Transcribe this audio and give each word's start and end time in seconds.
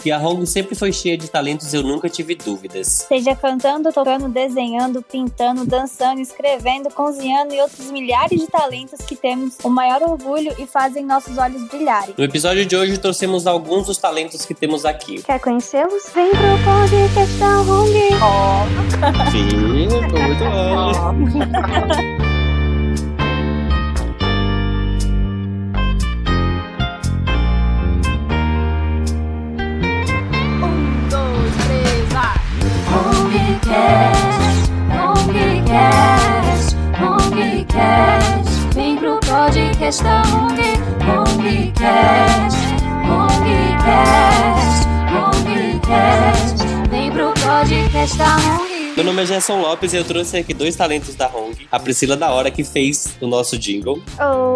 que 0.00 0.10
a 0.10 0.18
Hong 0.18 0.46
sempre 0.46 0.74
foi 0.74 0.92
cheia 0.92 1.16
de 1.16 1.28
talentos 1.28 1.72
e 1.72 1.76
eu 1.76 1.82
nunca 1.82 2.08
tive 2.08 2.34
dúvidas. 2.34 3.06
Seja 3.08 3.36
cantando, 3.36 3.92
tocando, 3.92 4.28
desenhando, 4.28 5.02
pintando, 5.02 5.66
dançando, 5.66 6.20
escrevendo, 6.20 6.90
cozinhando 6.90 7.52
e 7.54 7.60
outros 7.60 7.90
milhares 7.90 8.40
de 8.40 8.46
talentos 8.46 9.00
que 9.00 9.14
temos 9.14 9.58
o 9.62 9.68
maior 9.68 10.02
orgulho 10.02 10.54
e 10.58 10.66
fazem 10.66 11.04
nossos 11.04 11.36
olhos 11.36 11.62
brilharem. 11.68 12.14
No 12.16 12.24
episódio 12.24 12.64
de 12.64 12.74
hoje 12.74 12.96
trouxemos 12.98 13.46
alguns 13.46 13.86
dos 13.86 13.98
talentos 13.98 14.46
que 14.46 14.54
temos 14.54 14.84
aqui. 14.84 15.22
Quer 15.22 15.38
conhecê-los? 15.40 16.10
Vem 16.14 16.30
pro 16.30 16.58
podcast 16.64 17.36
da 17.38 17.60
Hong. 17.60 17.90
Oh. 18.22 19.30
Sim, 19.30 19.88
ficou 19.88 20.20
muito 20.22 20.44
bom. 20.44 22.20
podcast 39.90 40.02
da 40.04 40.22
Hong, 40.22 40.56
Hongcast, 41.04 42.56
Hongcast, 43.08 44.86
Hongcast. 45.10 46.64
Vem 46.90 47.10
pro 47.10 47.32
podcast 47.32 48.16
da 48.16 48.36
Hong. 48.36 48.69
Meu 48.96 49.04
nome 49.04 49.22
é 49.22 49.26
Gerson 49.26 49.60
Lopes 49.60 49.92
e 49.92 49.96
eu 49.96 50.04
trouxe 50.04 50.36
aqui 50.36 50.52
dois 50.52 50.74
talentos 50.74 51.14
da 51.14 51.28
Hong. 51.28 51.56
A 51.70 51.78
Priscila 51.78 52.16
da 52.16 52.30
Hora, 52.30 52.50
que 52.50 52.64
fez 52.64 53.16
o 53.20 53.26
nosso 53.26 53.56
jingle. 53.56 54.02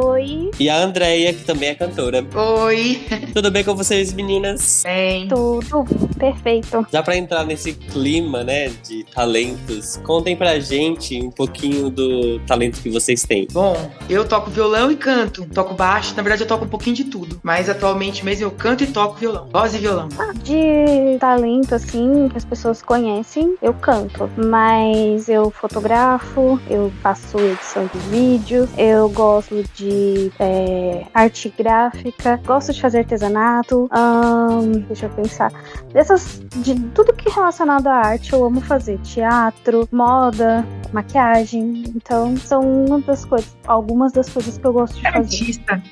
Oi. 0.05 0.51
E 0.59 0.69
a 0.69 0.77
Andrea, 0.77 1.33
que 1.33 1.45
também 1.45 1.71
é 1.71 1.75
cantora. 1.75 2.27
Oi. 2.35 3.01
Tudo 3.33 3.51
bem 3.51 3.65
com 3.65 3.75
vocês, 3.75 4.13
meninas? 4.13 4.83
Bem. 4.85 5.29
Tudo 5.29 5.85
perfeito. 6.19 6.87
Já 6.93 7.03
pra 7.03 7.17
entrar 7.17 7.45
nesse 7.45 7.73
clima, 7.73 8.43
né, 8.43 8.71
de 8.87 9.05
talentos, 9.05 9.97
contem 9.99 10.37
pra 10.37 10.59
gente 10.59 11.21
um 11.23 11.31
pouquinho 11.31 11.89
do 11.89 12.41
talento 12.41 12.83
que 12.83 12.91
vocês 12.91 13.23
têm. 13.23 13.47
Bom, 13.53 13.91
eu 14.11 14.27
toco 14.27 14.51
violão 14.51 14.91
e 14.91 14.97
canto. 14.97 15.47
Toco 15.47 15.75
baixo, 15.75 16.15
na 16.17 16.23
verdade 16.23 16.43
eu 16.43 16.49
toco 16.49 16.65
um 16.65 16.69
pouquinho 16.69 16.97
de 16.97 17.05
tudo. 17.05 17.41
Mas 17.43 17.71
atualmente 17.71 18.25
mesmo 18.25 18.45
eu 18.45 18.51
canto 18.51 18.83
e 18.85 18.89
toco 18.89 19.15
violão. 19.15 19.49
Voz 19.51 19.75
e 19.75 19.79
violão. 19.79 20.09
De 20.43 21.17
talento, 21.19 21.75
assim, 21.75 22.29
que 22.29 22.37
as 22.37 22.45
pessoas 22.45 22.83
conhecem, 22.83 23.57
eu 23.63 23.73
canto. 23.73 24.24
Mas 24.37 25.29
eu 25.29 25.51
fotografo, 25.51 26.61
eu 26.69 26.93
faço 27.03 27.39
edição 27.39 27.87
de 27.87 27.99
vídeo, 28.11 28.69
eu 28.77 29.09
gosto 29.09 29.63
de 29.75 30.31
é, 30.39 31.05
arte 31.15 31.53
gráfica, 31.57 32.41
gosto 32.47 32.73
de 32.73 32.81
fazer 32.81 32.99
artesanato. 32.99 33.89
hum, 33.93 34.73
deixa 34.87 35.07
eu 35.07 35.11
pensar. 35.11 35.53
Dessas, 35.93 36.43
de 36.57 36.75
tudo 36.91 37.13
que 37.13 37.29
é 37.29 37.33
relacionado 37.33 37.87
à 37.87 37.95
arte, 37.95 38.33
eu 38.33 38.45
amo 38.45 38.61
fazer. 38.61 38.99
Teatro, 38.99 39.89
moda, 39.93 40.67
maquiagem. 40.93 41.85
Então, 41.95 42.37
são 42.37 42.61
uma 42.85 43.01
das 43.01 43.25
coisas, 43.25 43.57
algumas 43.67 44.13
das 44.13 44.29
coisas 44.29 44.57
que 44.57 44.65
eu 44.67 44.73
gosto 44.73 44.95
de 44.95 45.03
fazer. 45.03 45.19
Artista. 45.19 45.83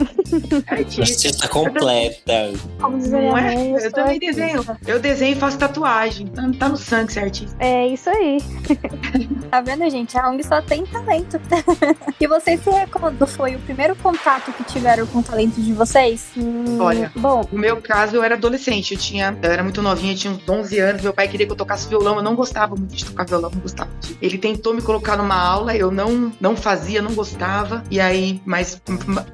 Artista. 0.68 1.02
Artista 1.02 1.48
completa. 1.48 2.52
Como 2.80 2.98
dizer 2.98 3.22
Não 3.22 3.34
minha 3.34 3.52
é? 3.52 3.76
Eu 3.76 3.80
sou 3.80 3.90
também 3.92 4.14
artista. 4.14 4.40
desenho. 4.40 4.64
Eu 4.86 5.00
desenho 5.00 5.32
e 5.32 5.38
faço 5.38 5.58
tatuagem. 5.58 6.26
Tá, 6.28 6.42
tá 6.58 6.68
no 6.68 6.76
sangue 6.76 7.12
ser 7.12 7.20
artista. 7.20 7.56
É 7.60 7.86
isso 7.88 8.08
aí. 8.08 8.21
tá 9.50 9.60
vendo, 9.60 9.88
gente? 9.90 10.16
A 10.18 10.28
ONG 10.30 10.42
só 10.44 10.60
tem 10.62 10.84
talento. 10.86 11.40
e 12.20 12.26
vocês 12.26 12.60
se 12.62 12.70
recordam 12.70 13.02
quando 13.02 13.26
foi 13.26 13.56
o 13.56 13.58
primeiro 13.60 13.96
contato 13.96 14.52
que 14.52 14.62
tiveram 14.64 15.06
com 15.06 15.18
o 15.18 15.22
talento 15.22 15.60
de 15.60 15.72
vocês? 15.72 16.30
Hum, 16.36 16.78
Olha. 16.80 17.10
Bom, 17.16 17.44
No 17.50 17.58
meu 17.58 17.76
caso, 17.80 18.14
eu 18.16 18.22
era 18.22 18.34
adolescente. 18.36 18.94
Eu 18.94 19.00
tinha, 19.00 19.36
eu 19.42 19.50
era 19.50 19.62
muito 19.62 19.82
novinha, 19.82 20.14
tinha 20.14 20.32
uns 20.32 20.48
11 20.48 20.78
anos. 20.78 21.02
Meu 21.02 21.12
pai 21.12 21.26
queria 21.28 21.46
que 21.46 21.52
eu 21.52 21.56
tocasse 21.56 21.88
violão. 21.88 22.16
Eu 22.16 22.22
não 22.22 22.34
gostava 22.36 22.76
muito 22.76 22.94
de 22.94 23.04
tocar 23.04 23.26
violão, 23.26 23.50
não 23.52 23.60
gostava. 23.60 23.90
de- 24.00 24.16
Ele 24.22 24.38
tentou 24.38 24.72
me 24.74 24.82
colocar 24.82 25.16
numa 25.16 25.34
aula, 25.36 25.74
eu 25.76 25.90
não, 25.90 26.32
não 26.40 26.54
fazia, 26.56 27.02
não 27.02 27.12
gostava. 27.14 27.82
E 27.90 28.00
aí, 28.00 28.40
mas 28.46 28.80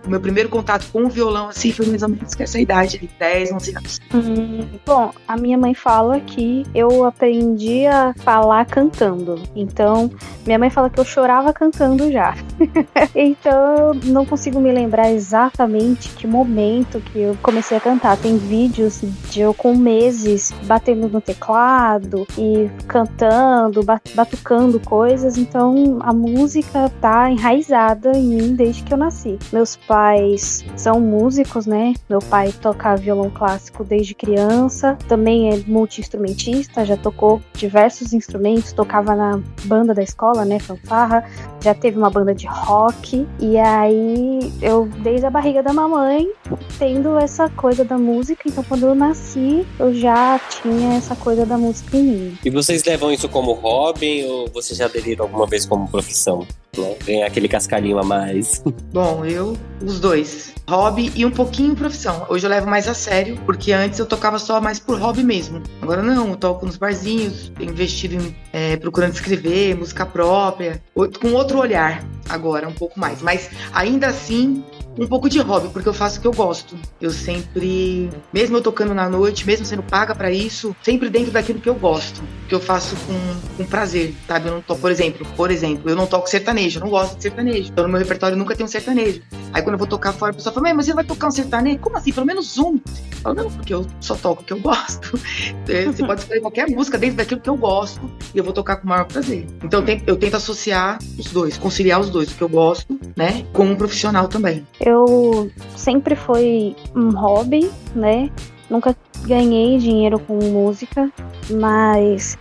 o 0.04 0.08
meu 0.08 0.20
primeiro 0.20 0.48
contato 0.48 0.86
com 0.90 1.04
o 1.04 1.08
violão, 1.08 1.48
assim, 1.48 1.72
foi 1.72 1.86
mais 1.86 2.02
ou 2.02 2.08
menos 2.08 2.34
com 2.34 2.42
essa 2.42 2.58
idade, 2.58 2.96
ali, 2.96 3.10
10, 3.18 3.52
11 3.52 3.76
anos. 3.76 4.00
hum, 4.14 4.66
bom, 4.86 5.10
a 5.26 5.36
minha 5.36 5.58
mãe 5.58 5.74
fala 5.74 6.20
que 6.20 6.64
eu 6.74 7.04
aprendi 7.04 7.86
a 7.86 8.14
falar 8.18 8.64
cantando. 8.78 9.42
Então, 9.56 10.08
minha 10.46 10.58
mãe 10.58 10.70
fala 10.70 10.88
que 10.88 11.00
eu 11.00 11.04
chorava 11.04 11.52
cantando 11.52 12.10
já. 12.12 12.36
então, 13.14 13.92
não 14.04 14.24
consigo 14.24 14.60
me 14.60 14.70
lembrar 14.70 15.10
exatamente 15.10 16.10
que 16.10 16.26
momento 16.26 17.00
que 17.00 17.18
eu 17.18 17.36
comecei 17.42 17.76
a 17.76 17.80
cantar. 17.80 18.16
Tem 18.16 18.36
vídeos 18.36 19.00
de 19.30 19.40
eu 19.40 19.52
com 19.52 19.74
meses 19.74 20.52
batendo 20.64 21.08
no 21.08 21.20
teclado 21.20 22.26
e 22.38 22.70
cantando, 22.86 23.82
ba- 23.82 24.00
batucando 24.14 24.78
coisas. 24.78 25.36
Então, 25.36 25.98
a 26.00 26.12
música 26.12 26.90
tá 27.00 27.30
enraizada 27.30 28.16
em 28.16 28.28
mim 28.28 28.54
desde 28.54 28.84
que 28.84 28.94
eu 28.94 28.98
nasci. 28.98 29.38
Meus 29.52 29.74
pais 29.74 30.64
são 30.76 31.00
músicos, 31.00 31.66
né? 31.66 31.94
Meu 32.08 32.20
pai 32.20 32.52
toca 32.52 32.94
violão 32.96 33.30
clássico 33.30 33.82
desde 33.82 34.14
criança, 34.14 34.96
também 35.08 35.52
é 35.52 35.62
multi-instrumentista, 35.66 36.84
já 36.84 36.96
tocou 36.96 37.40
diversos 37.54 38.12
instrumentos, 38.12 38.67
tocava 38.74 39.14
na 39.14 39.40
banda 39.64 39.94
da 39.94 40.02
escola, 40.02 40.44
né? 40.44 40.58
Fanfarra, 40.58 41.24
já 41.62 41.74
teve 41.74 41.98
uma 41.98 42.10
banda 42.10 42.34
de 42.34 42.46
rock, 42.46 43.26
e 43.40 43.58
aí 43.58 44.52
eu, 44.60 44.86
desde 45.02 45.26
a 45.26 45.30
barriga 45.30 45.62
da 45.62 45.72
mamãe, 45.72 46.30
tendo 46.78 47.18
essa 47.18 47.48
coisa 47.50 47.84
da 47.84 47.98
música, 47.98 48.42
então 48.46 48.64
quando 48.64 48.86
eu 48.86 48.94
nasci, 48.94 49.66
eu 49.78 49.92
já 49.94 50.38
tinha 50.38 50.94
essa 50.94 51.16
coisa 51.16 51.44
da 51.44 51.56
música 51.56 51.96
em 51.96 52.02
mim. 52.02 52.38
E 52.44 52.50
vocês 52.50 52.84
levam 52.84 53.12
isso 53.12 53.28
como 53.28 53.52
hobby 53.52 54.24
ou 54.24 54.48
vocês 54.48 54.78
já 54.78 54.86
aderiram 54.86 55.24
alguma 55.24 55.46
vez 55.46 55.66
como 55.66 55.88
profissão? 55.88 56.46
Né? 56.76 56.96
Ganhar 57.04 57.26
aquele 57.26 57.48
cascarinho 57.48 57.98
a 57.98 58.02
mais. 58.02 58.62
Bom, 58.92 59.24
eu, 59.24 59.56
os 59.82 60.00
dois. 60.00 60.54
Hobby 60.68 61.10
e 61.14 61.24
um 61.24 61.30
pouquinho 61.30 61.74
profissão. 61.74 62.26
Hoje 62.28 62.46
eu 62.46 62.50
levo 62.50 62.68
mais 62.68 62.86
a 62.86 62.94
sério, 62.94 63.38
porque 63.46 63.72
antes 63.72 63.98
eu 63.98 64.06
tocava 64.06 64.38
só 64.38 64.60
mais 64.60 64.78
por 64.78 64.98
hobby 65.00 65.24
mesmo. 65.24 65.62
Agora 65.80 66.02
não, 66.02 66.28
eu 66.28 66.36
toco 66.36 66.66
nos 66.66 66.76
barzinhos, 66.76 67.50
investido 67.58 68.16
em 68.16 68.36
é, 68.52 68.76
procurando 68.76 69.14
escrever, 69.14 69.76
música 69.76 70.04
própria, 70.04 70.82
com 71.20 71.32
outro 71.32 71.58
olhar 71.58 72.04
agora, 72.28 72.68
um 72.68 72.72
pouco 72.72 73.00
mais. 73.00 73.22
Mas 73.22 73.50
ainda 73.72 74.08
assim, 74.08 74.62
um 74.98 75.06
pouco 75.06 75.28
de 75.28 75.38
hobby, 75.40 75.68
porque 75.68 75.88
eu 75.88 75.94
faço 75.94 76.18
o 76.18 76.20
que 76.20 76.26
eu 76.26 76.32
gosto. 76.32 76.76
Eu 77.00 77.10
sempre, 77.10 78.10
mesmo 78.32 78.56
eu 78.56 78.62
tocando 78.62 78.94
na 78.94 79.08
noite, 79.08 79.46
mesmo 79.46 79.64
sendo 79.64 79.82
paga 79.82 80.14
pra 80.14 80.30
isso, 80.30 80.74
sempre 80.82 81.08
dentro 81.08 81.30
daquilo 81.30 81.60
que 81.60 81.68
eu 81.68 81.74
gosto, 81.74 82.22
que 82.48 82.54
eu 82.54 82.60
faço 82.60 82.96
com, 83.06 83.56
com 83.56 83.64
prazer, 83.68 84.14
sabe? 84.26 84.48
Eu 84.48 84.54
não 84.54 84.60
toco, 84.62 84.80
por 84.80 84.90
exemplo, 84.90 85.26
por 85.36 85.50
exemplo, 85.50 85.88
eu 85.90 85.96
não 85.96 86.06
toco 86.06 86.28
sertanejo, 86.28 86.78
eu 86.78 86.84
não 86.84 86.90
gosto 86.90 87.16
de 87.16 87.22
sertanejo. 87.22 87.70
Então 87.70 87.84
no 87.84 87.90
meu 87.90 87.98
repertório 87.98 88.36
nunca 88.36 88.54
tem 88.56 88.64
um 88.64 88.68
sertanejo. 88.68 89.22
Aí 89.52 89.62
quando 89.62 89.74
eu 89.74 89.78
vou 89.78 89.86
tocar 89.88 90.12
fora, 90.12 90.32
a 90.32 90.34
pessoa 90.34 90.52
fala, 90.52 90.64
"Mãe, 90.64 90.74
mas 90.74 90.86
você 90.86 90.94
vai 90.94 91.04
tocar 91.04 91.28
um 91.28 91.30
sertanejo? 91.30 91.78
Como 91.78 91.96
assim? 91.96 92.12
Pelo 92.12 92.26
menos 92.26 92.58
um. 92.58 92.74
Eu 92.74 93.22
falo, 93.22 93.34
não, 93.36 93.50
porque 93.50 93.74
eu 93.74 93.86
só 94.00 94.14
toco 94.14 94.42
o 94.42 94.44
que 94.44 94.52
eu 94.52 94.60
gosto. 94.60 95.18
É, 95.68 95.84
Você 95.84 96.04
pode 96.04 96.22
escolher 96.22 96.40
qualquer 96.40 96.68
música 96.70 96.96
dentro 96.96 97.16
daquilo 97.18 97.40
que 97.40 97.48
eu 97.50 97.56
gosto 97.56 98.00
e 98.34 98.38
eu 98.38 98.44
vou 98.44 98.52
tocar 98.54 98.76
com 98.76 98.86
o 98.86 98.88
maior 98.88 99.04
prazer. 99.04 99.46
Então 99.62 99.80
eu 99.80 99.86
tento- 99.86 100.08
eu 100.08 100.16
tento 100.16 100.36
associar 100.36 100.98
os 101.18 101.26
dois, 101.26 101.58
conciliar 101.58 102.00
os 102.00 102.08
dois, 102.08 102.30
o 102.30 102.34
que 102.34 102.42
eu 102.42 102.48
gosto, 102.48 102.98
né, 103.16 103.44
com 103.52 103.66
um 103.66 103.76
profissional 103.76 104.28
também. 104.28 104.66
Eu 104.88 105.50
sempre 105.76 106.16
foi 106.16 106.74
um 106.96 107.10
hobby, 107.10 107.70
né? 107.94 108.30
Nunca 108.70 108.96
ganhei 109.26 109.76
dinheiro 109.76 110.18
com 110.18 110.38
música, 110.38 111.12
mas 111.50 112.38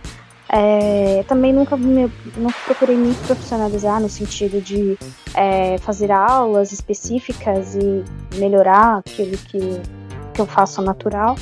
é, 0.48 1.22
também 1.28 1.52
nunca 1.52 1.76
me, 1.76 2.10
procurei 2.64 2.96
me 2.96 3.14
profissionalizar 3.26 4.00
no 4.00 4.08
sentido 4.08 4.62
de 4.62 4.96
é, 5.34 5.76
fazer 5.78 6.10
aulas 6.10 6.72
específicas 6.72 7.74
e 7.74 8.02
melhorar 8.38 8.98
aquilo 8.98 9.36
que, 9.36 9.80
que 10.32 10.40
eu 10.40 10.46
faço 10.46 10.80
natural. 10.80 11.36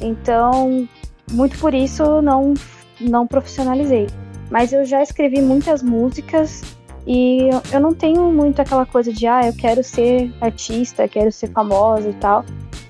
Então, 0.00 0.88
muito 1.32 1.58
por 1.58 1.74
isso 1.74 2.22
não, 2.22 2.54
não 3.00 3.26
profissionalizei. 3.26 4.06
Mas 4.48 4.72
eu 4.72 4.84
já 4.84 5.02
escrevi 5.02 5.42
muitas 5.42 5.82
músicas 5.82 6.62
e 7.06 7.48
eu- 7.72 7.80
não 7.80 7.92
tenho 7.94 8.30
muito 8.32 8.60
aquela 8.62 8.86
coisa 8.86 9.12
de, 9.12 9.26
ah, 9.26 9.46
eu 9.46 9.52
quero 9.52 9.82
ser 9.82 10.32
artista, 10.40 11.08
quero 11.08 11.30
ser 11.32 11.48
famosa 11.50 12.08
e 12.08 12.14
tal. 12.14 12.44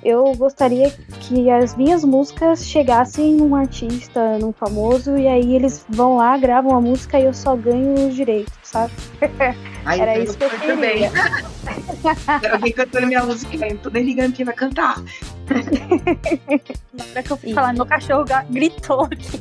Eu 0.05 0.35
gostaria 0.35 0.91
que 1.21 1.49
as 1.49 1.77
minhas 1.77 2.05
músicas 2.05 2.67
chegassem 2.67 3.35
num 3.37 3.55
artista, 3.55 4.37
num 4.39 4.53
famoso, 4.53 5.17
e 5.17 5.29
aí 5.29 5.55
eles 5.55 5.87
vão 5.89 6.17
lá, 6.17 6.37
gravam 6.37 6.77
a 6.77 6.81
música 6.81 7.21
e 7.21 7.25
eu 7.25 7.33
só 7.33 7.55
ganho 7.55 8.09
os 8.09 8.15
direitos, 8.17 8.53
sabe? 8.65 8.93
Aí 9.85 10.01
Era 10.01 10.17
isso 10.19 10.37
que 10.39 10.45
eu 10.45 10.51
também. 10.61 11.11
Quero 12.41 12.55
alguém 12.55 12.73
cantando 12.73 13.07
minha 13.09 13.25
música, 13.25 13.57
eu 13.57 13.75
não 13.75 13.77
tô 13.77 13.91
nem 13.91 14.05
ligando 14.05 14.33
quem 14.33 14.45
vai 14.45 14.55
cantar. 14.55 14.97
Na 16.93 17.05
hora 17.11 17.23
que 17.23 17.31
eu 17.33 17.37
fui 17.37 17.53
falar, 17.53 17.73
meu 17.73 17.87
cachorro 17.87 18.25
gritou 18.51 19.03
aqui. 19.03 19.41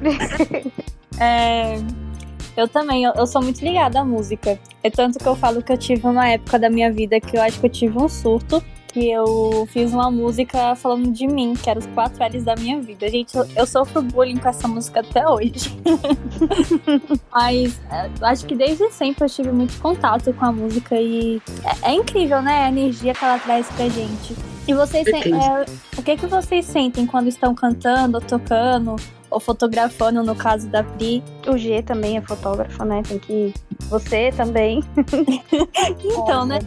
É, 1.20 1.78
eu 2.58 2.66
também, 2.66 3.04
eu, 3.04 3.12
eu 3.14 3.26
sou 3.26 3.40
muito 3.40 3.64
ligada 3.64 4.00
à 4.00 4.04
música. 4.04 4.58
É 4.82 4.90
tanto 4.90 5.18
que 5.18 5.26
eu 5.26 5.36
falo 5.36 5.62
que 5.62 5.72
eu 5.72 5.78
tive 5.78 6.04
uma 6.04 6.28
época 6.28 6.58
da 6.58 6.68
minha 6.68 6.92
vida 6.92 7.20
que 7.20 7.36
eu 7.36 7.42
acho 7.42 7.60
que 7.60 7.66
eu 7.66 7.70
tive 7.70 7.96
um 7.96 8.08
surto. 8.08 8.62
que 8.88 9.10
eu 9.10 9.68
fiz 9.70 9.92
uma 9.92 10.10
música 10.10 10.74
falando 10.74 11.12
de 11.12 11.26
mim, 11.26 11.54
que 11.54 11.70
era 11.70 11.78
os 11.78 11.86
quatro 11.88 12.24
L's 12.24 12.42
da 12.42 12.56
minha 12.56 12.80
vida. 12.80 13.08
Gente, 13.08 13.36
eu, 13.36 13.46
eu 13.54 13.66
sofro 13.66 14.02
bullying 14.02 14.38
com 14.38 14.48
essa 14.48 14.66
música 14.66 15.00
até 15.00 15.28
hoje. 15.28 15.78
Mas 17.30 17.78
é, 17.92 18.10
acho 18.22 18.44
que 18.44 18.56
desde 18.56 18.90
sempre 18.90 19.24
eu 19.24 19.28
tive 19.28 19.52
muito 19.52 19.78
contato 19.78 20.32
com 20.32 20.44
a 20.44 20.50
música 20.50 20.96
e 20.96 21.40
é, 21.84 21.90
é 21.90 21.94
incrível, 21.94 22.42
né? 22.42 22.64
A 22.64 22.68
energia 22.68 23.14
que 23.14 23.24
ela 23.24 23.38
traz 23.38 23.68
pra 23.68 23.88
gente. 23.88 24.34
E 24.66 24.74
vocês 24.74 25.06
é, 25.06 25.64
o 25.96 26.02
que 26.02 26.16
que 26.16 26.26
vocês 26.26 26.64
sentem 26.64 27.06
quando 27.06 27.28
estão 27.28 27.54
cantando, 27.54 28.20
tocando 28.20 28.96
ou 29.30 29.40
fotografando, 29.40 30.22
no 30.22 30.34
caso 30.34 30.68
da 30.68 30.82
Pri? 30.82 31.22
O 31.46 31.56
G 31.56 31.82
também 31.82 32.16
é 32.16 32.20
fotógrafo, 32.20 32.84
né? 32.84 33.02
Tem 33.06 33.18
que. 33.18 33.54
Você 33.88 34.32
também. 34.36 34.84
então, 36.04 36.44
né? 36.44 36.58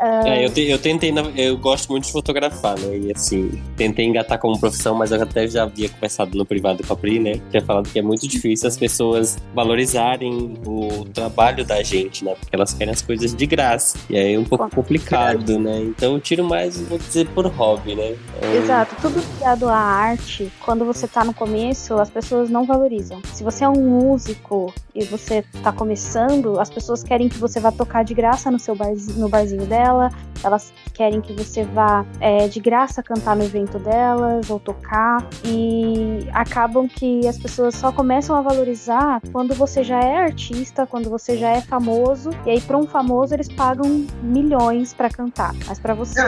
É, 0.00 0.46
eu, 0.46 0.50
te, 0.50 0.62
eu 0.62 0.78
tentei, 0.78 1.12
eu 1.36 1.58
gosto 1.58 1.90
muito 1.90 2.06
de 2.06 2.12
fotografar, 2.12 2.78
né? 2.78 2.96
E 2.96 3.12
assim, 3.12 3.62
tentei 3.76 4.06
engatar 4.06 4.38
como 4.38 4.58
profissão, 4.58 4.94
mas 4.94 5.12
eu 5.12 5.22
até 5.22 5.46
já 5.46 5.64
havia 5.64 5.88
conversado 5.88 6.36
no 6.36 6.46
privado 6.46 6.86
com 6.86 6.92
a 6.92 6.96
Pri, 6.96 7.18
né? 7.18 7.40
Tinha 7.50 7.62
falado 7.62 7.88
que 7.88 7.98
é 7.98 8.02
muito 8.02 8.26
difícil 8.26 8.66
as 8.66 8.76
pessoas 8.76 9.36
valorizarem 9.54 10.54
o 10.66 11.04
trabalho 11.12 11.64
da 11.64 11.82
gente, 11.82 12.24
né? 12.24 12.34
Porque 12.34 12.54
elas 12.54 12.72
querem 12.72 12.92
as 12.92 13.02
coisas 13.02 13.34
de 13.34 13.46
graça. 13.46 13.98
E 14.08 14.16
aí 14.16 14.34
é 14.34 14.38
um 14.38 14.44
pouco 14.44 14.70
complicado, 14.70 15.58
né? 15.58 15.80
Então 15.80 16.14
eu 16.14 16.20
tiro 16.20 16.44
mais, 16.44 16.80
vou 16.80 16.98
dizer, 16.98 17.26
por 17.28 17.46
hobby, 17.46 17.94
né? 17.94 18.16
É... 18.40 18.56
Exato. 18.56 18.96
Tudo 19.02 19.20
ligado 19.20 19.68
à 19.68 19.76
arte, 19.76 20.50
quando 20.64 20.84
você 20.84 21.06
tá 21.06 21.24
no 21.24 21.34
começo, 21.34 21.94
as 21.94 22.08
pessoas 22.08 22.48
não 22.48 22.64
valorizam. 22.64 23.20
Se 23.34 23.44
você 23.44 23.64
é 23.64 23.68
um 23.68 23.82
músico 23.82 24.72
e 24.94 25.04
você 25.04 25.44
tá 25.62 25.72
começando, 25.72 26.27
as 26.58 26.70
pessoas 26.70 27.02
querem 27.02 27.28
que 27.28 27.38
você 27.38 27.60
vá 27.60 27.70
tocar 27.72 28.04
de 28.04 28.14
graça 28.14 28.50
no 28.50 28.58
seu 28.58 28.74
barzinho, 28.74 29.18
no 29.18 29.28
barzinho 29.28 29.66
dela, 29.66 30.10
elas 30.42 30.72
querem 30.94 31.20
que 31.20 31.32
você 31.32 31.64
vá 31.64 32.04
é, 32.20 32.48
de 32.48 32.60
graça 32.60 33.02
cantar 33.02 33.36
no 33.36 33.44
evento 33.44 33.78
delas 33.78 34.50
ou 34.50 34.58
tocar 34.58 35.24
e 35.44 36.26
acabam 36.32 36.88
que 36.88 37.26
as 37.26 37.38
pessoas 37.38 37.74
só 37.74 37.92
começam 37.92 38.36
a 38.36 38.40
valorizar 38.40 39.20
quando 39.32 39.54
você 39.54 39.82
já 39.84 40.00
é 40.00 40.16
artista, 40.16 40.86
quando 40.86 41.08
você 41.08 41.36
já 41.36 41.50
é 41.50 41.60
famoso 41.60 42.30
e 42.46 42.50
aí 42.50 42.60
para 42.60 42.76
um 42.76 42.86
famoso 42.86 43.34
eles 43.34 43.48
pagam 43.48 44.06
milhões 44.22 44.92
para 44.92 45.08
cantar, 45.08 45.54
mas 45.66 45.78
para 45.78 45.94
você 45.94 46.20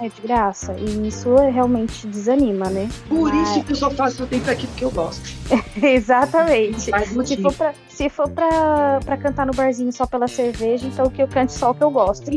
é 0.00 0.08
de 0.08 0.20
graça 0.22 0.74
e 0.78 1.08
isso 1.08 1.34
realmente 1.36 2.06
desanima, 2.06 2.68
né? 2.68 2.88
Por 3.08 3.32
mas... 3.32 3.50
isso 3.50 3.64
que 3.64 3.72
eu 3.72 3.76
só 3.76 3.90
faço 3.90 4.26
tempo 4.26 4.50
aqui 4.50 4.66
porque 4.66 4.84
eu 4.84 4.90
gosto. 4.90 5.22
Exatamente. 5.82 6.90
Se 7.26 7.36
for, 7.36 7.52
pra, 7.52 7.74
se 7.88 8.08
for 8.08 8.28
pra, 8.28 9.00
pra 9.04 9.16
cantar 9.40 9.46
no 9.46 9.52
barzinho 9.52 9.92
só 9.92 10.06
pela 10.06 10.28
cerveja, 10.28 10.86
então 10.86 11.08
que 11.08 11.22
eu 11.22 11.28
cante 11.28 11.52
só 11.52 11.70
o 11.70 11.74
que 11.74 11.82
eu 11.82 11.90
gosto. 11.90 12.30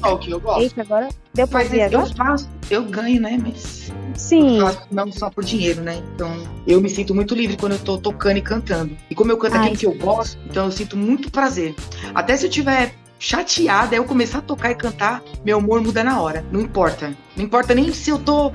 Só 0.00 0.14
o 0.14 0.18
que 0.18 0.30
eu 0.30 0.40
gosto. 0.40 0.62
Eita, 0.62 0.80
agora 0.80 1.08
deu 1.34 1.46
pra 1.46 1.60
Mas 1.60 1.72
agora? 1.72 1.94
eu 1.94 2.06
faço, 2.16 2.48
eu 2.70 2.84
ganho, 2.84 3.20
né? 3.20 3.38
Mas 3.40 3.92
Sim. 4.14 4.58
eu 4.58 4.66
faço 4.66 4.80
não 4.90 5.12
só 5.12 5.30
por 5.30 5.44
dinheiro, 5.44 5.82
né? 5.82 6.02
Então 6.14 6.30
eu 6.66 6.80
me 6.80 6.88
sinto 6.88 7.14
muito 7.14 7.34
livre 7.34 7.56
quando 7.56 7.72
eu 7.72 7.78
tô 7.78 7.98
tocando 7.98 8.38
e 8.38 8.42
cantando. 8.42 8.96
E 9.10 9.14
como 9.14 9.30
eu 9.30 9.36
canto 9.36 9.56
Ai. 9.56 9.72
aquilo 9.72 9.76
que 9.76 9.86
eu 9.86 9.94
gosto, 10.06 10.38
então 10.48 10.66
eu 10.66 10.72
sinto 10.72 10.96
muito 10.96 11.30
prazer. 11.30 11.74
Até 12.14 12.36
se 12.36 12.46
eu 12.46 12.50
tiver 12.50 12.94
chateada, 13.20 13.94
eu 13.94 14.04
começar 14.04 14.38
a 14.38 14.42
tocar 14.42 14.70
e 14.70 14.74
cantar, 14.74 15.22
meu 15.44 15.58
humor 15.58 15.80
muda 15.82 16.02
na 16.02 16.20
hora. 16.20 16.44
Não 16.50 16.60
importa. 16.60 17.14
Não 17.36 17.44
importa 17.44 17.74
nem 17.74 17.92
se 17.92 18.10
eu 18.10 18.18
tô 18.18 18.50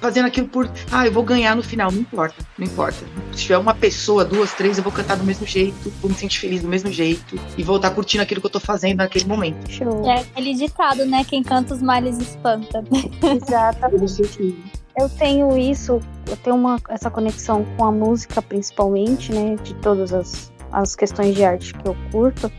fazendo 0.00 0.26
aquilo 0.26 0.48
por. 0.48 0.68
Ah, 0.90 1.06
eu 1.06 1.12
vou 1.12 1.22
ganhar 1.22 1.54
no 1.54 1.62
final. 1.62 1.92
Não 1.92 2.00
importa. 2.00 2.34
Não 2.58 2.66
importa. 2.66 3.04
Se 3.32 3.42
tiver 3.42 3.58
uma 3.58 3.74
pessoa, 3.74 4.24
duas, 4.24 4.52
três, 4.54 4.78
eu 4.78 4.82
vou 4.82 4.92
cantar 4.92 5.16
do 5.16 5.24
mesmo 5.24 5.46
jeito, 5.46 5.92
vou 6.00 6.10
me 6.10 6.16
sentir 6.16 6.40
feliz 6.40 6.62
do 6.62 6.68
mesmo 6.68 6.90
jeito 6.90 7.38
e 7.56 7.62
vou 7.62 7.76
estar 7.76 7.90
curtindo 7.90 8.22
aquilo 8.22 8.40
que 8.40 8.46
eu 8.46 8.50
tô 8.50 8.60
fazendo 8.60 8.98
naquele 8.98 9.26
momento. 9.26 9.70
Show. 9.70 10.08
É 10.08 10.20
aquele 10.20 10.54
ditado, 10.54 11.04
né? 11.04 11.22
Quem 11.24 11.42
canta 11.42 11.74
os 11.74 11.82
males 11.82 12.18
espanta. 12.18 12.82
Exatamente. 13.22 14.56
Eu 14.98 15.10
tenho 15.10 15.58
isso, 15.58 16.00
eu 16.26 16.36
tenho 16.38 16.56
uma, 16.56 16.80
essa 16.88 17.10
conexão 17.10 17.66
com 17.76 17.84
a 17.84 17.92
música, 17.92 18.40
principalmente, 18.40 19.30
né? 19.30 19.56
De 19.62 19.74
todas 19.74 20.10
as, 20.14 20.50
as 20.72 20.96
questões 20.96 21.34
de 21.34 21.44
arte 21.44 21.74
que 21.74 21.86
eu 21.86 21.94
curto. 22.10 22.50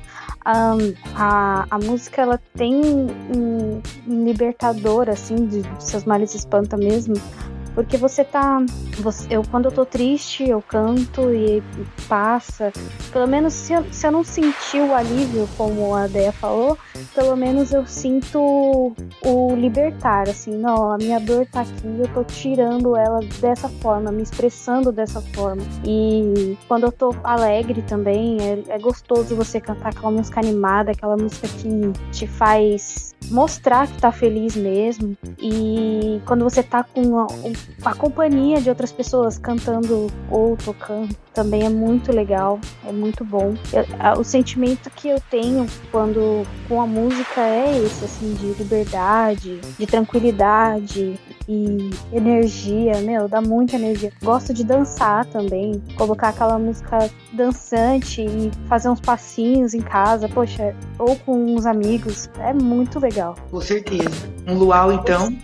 A, 0.50 1.68
a 1.70 1.78
música 1.78 2.22
ela 2.22 2.40
tem 2.56 2.74
um, 2.76 3.82
um 4.08 4.26
libertador 4.26 5.10
assim 5.10 5.46
de, 5.46 5.62
de 5.62 5.84
seus 5.84 6.06
males 6.06 6.34
espanta 6.34 6.78
mesmo 6.78 7.16
porque 7.78 7.96
você 7.96 8.24
tá 8.24 8.58
você, 8.98 9.28
eu 9.30 9.44
quando 9.52 9.66
eu 9.66 9.72
tô 9.72 9.86
triste 9.86 10.50
eu 10.50 10.64
canto 10.64 11.32
e 11.32 11.62
passa. 12.10 12.74
Pelo 13.12 13.28
menos 13.28 13.54
se 13.54 13.72
eu, 13.72 13.86
se 13.92 14.08
eu 14.08 14.12
não 14.12 14.24
sentir 14.24 14.80
o 14.80 14.96
alívio 14.96 15.48
como 15.56 15.94
a 15.94 16.08
Deia 16.08 16.32
falou 16.32 16.76
pelo 17.14 17.36
menos 17.36 17.72
eu 17.72 17.86
sinto 17.86 18.96
o 19.24 19.56
libertar 19.56 20.28
assim 20.28 20.58
não 20.58 20.92
a 20.92 20.98
minha 20.98 21.20
dor 21.20 21.46
tá 21.46 21.62
aqui 21.62 21.86
eu 21.86 22.08
tô 22.16 22.24
tirando 22.24 22.96
ela 22.96 23.20
dessa 23.40 23.70
forma 23.70 24.12
me 24.12 24.24
expressando 24.24 24.92
dessa 24.92 25.22
forma. 25.22 25.62
E 25.86 26.58
quando 26.68 26.86
eu 26.86 26.92
tô 26.92 27.16
alegre 27.24 27.84
também 27.84 28.38
é, 28.42 28.74
é 28.74 28.80
gostoso 28.80 29.36
você 29.36 29.62
cantar 29.62 29.90
aquela 29.90 30.10
música 30.10 30.40
animada 30.40 30.90
aquela 30.90 31.16
música 31.16 31.48
que 31.48 31.92
te 32.12 32.26
faz 32.26 33.16
mostrar 33.30 33.88
que 33.88 34.00
tá 34.00 34.12
feliz 34.12 34.56
mesmo. 34.56 35.18
E 35.40 36.22
quando 36.26 36.44
você 36.44 36.64
tá 36.64 36.84
com 36.84 37.20
a, 37.20 37.28
a 37.84 37.94
companhia 37.94 38.60
de 38.60 38.70
outras 38.70 38.92
pessoas 38.92 39.38
cantando 39.38 40.08
ou 40.30 40.58
tocando 40.58 41.16
também 41.34 41.64
é 41.64 41.70
muito 41.70 42.12
legal, 42.12 42.60
é 42.86 42.92
muito 42.92 43.24
bom. 43.24 43.54
Eu, 43.72 43.86
a, 44.00 44.20
o 44.20 44.24
sentimento 44.24 44.90
que 44.90 45.08
eu 45.08 45.22
tenho 45.30 45.68
quando 45.92 46.46
com 46.68 46.82
a 46.82 46.88
música 46.88 47.42
é 47.42 47.78
esse, 47.78 48.06
assim, 48.06 48.34
de 48.34 48.54
liberdade, 48.54 49.60
de 49.78 49.86
tranquilidade 49.86 51.20
e 51.48 51.90
energia, 52.12 53.00
meu, 53.02 53.28
dá 53.28 53.40
muita 53.40 53.76
energia. 53.76 54.12
Gosto 54.22 54.54
de 54.54 54.64
dançar 54.64 55.26
também, 55.26 55.82
colocar 55.96 56.30
aquela 56.30 56.58
música 56.58 57.10
dançante 57.34 58.22
e 58.22 58.52
fazer 58.68 58.90
uns 58.90 59.00
passinhos 59.00 59.76
em 59.76 59.82
casa, 59.82 60.28
poxa, 60.28 60.76
ou 60.98 61.16
com 61.18 61.56
uns 61.56 61.66
amigos, 61.68 62.30
é 62.40 62.52
muito 62.52 63.00
legal. 63.00 63.36
Com 63.52 63.62
certeza. 63.62 64.37
Um 64.48 64.54
luau, 64.56 64.94
então. 64.94 65.36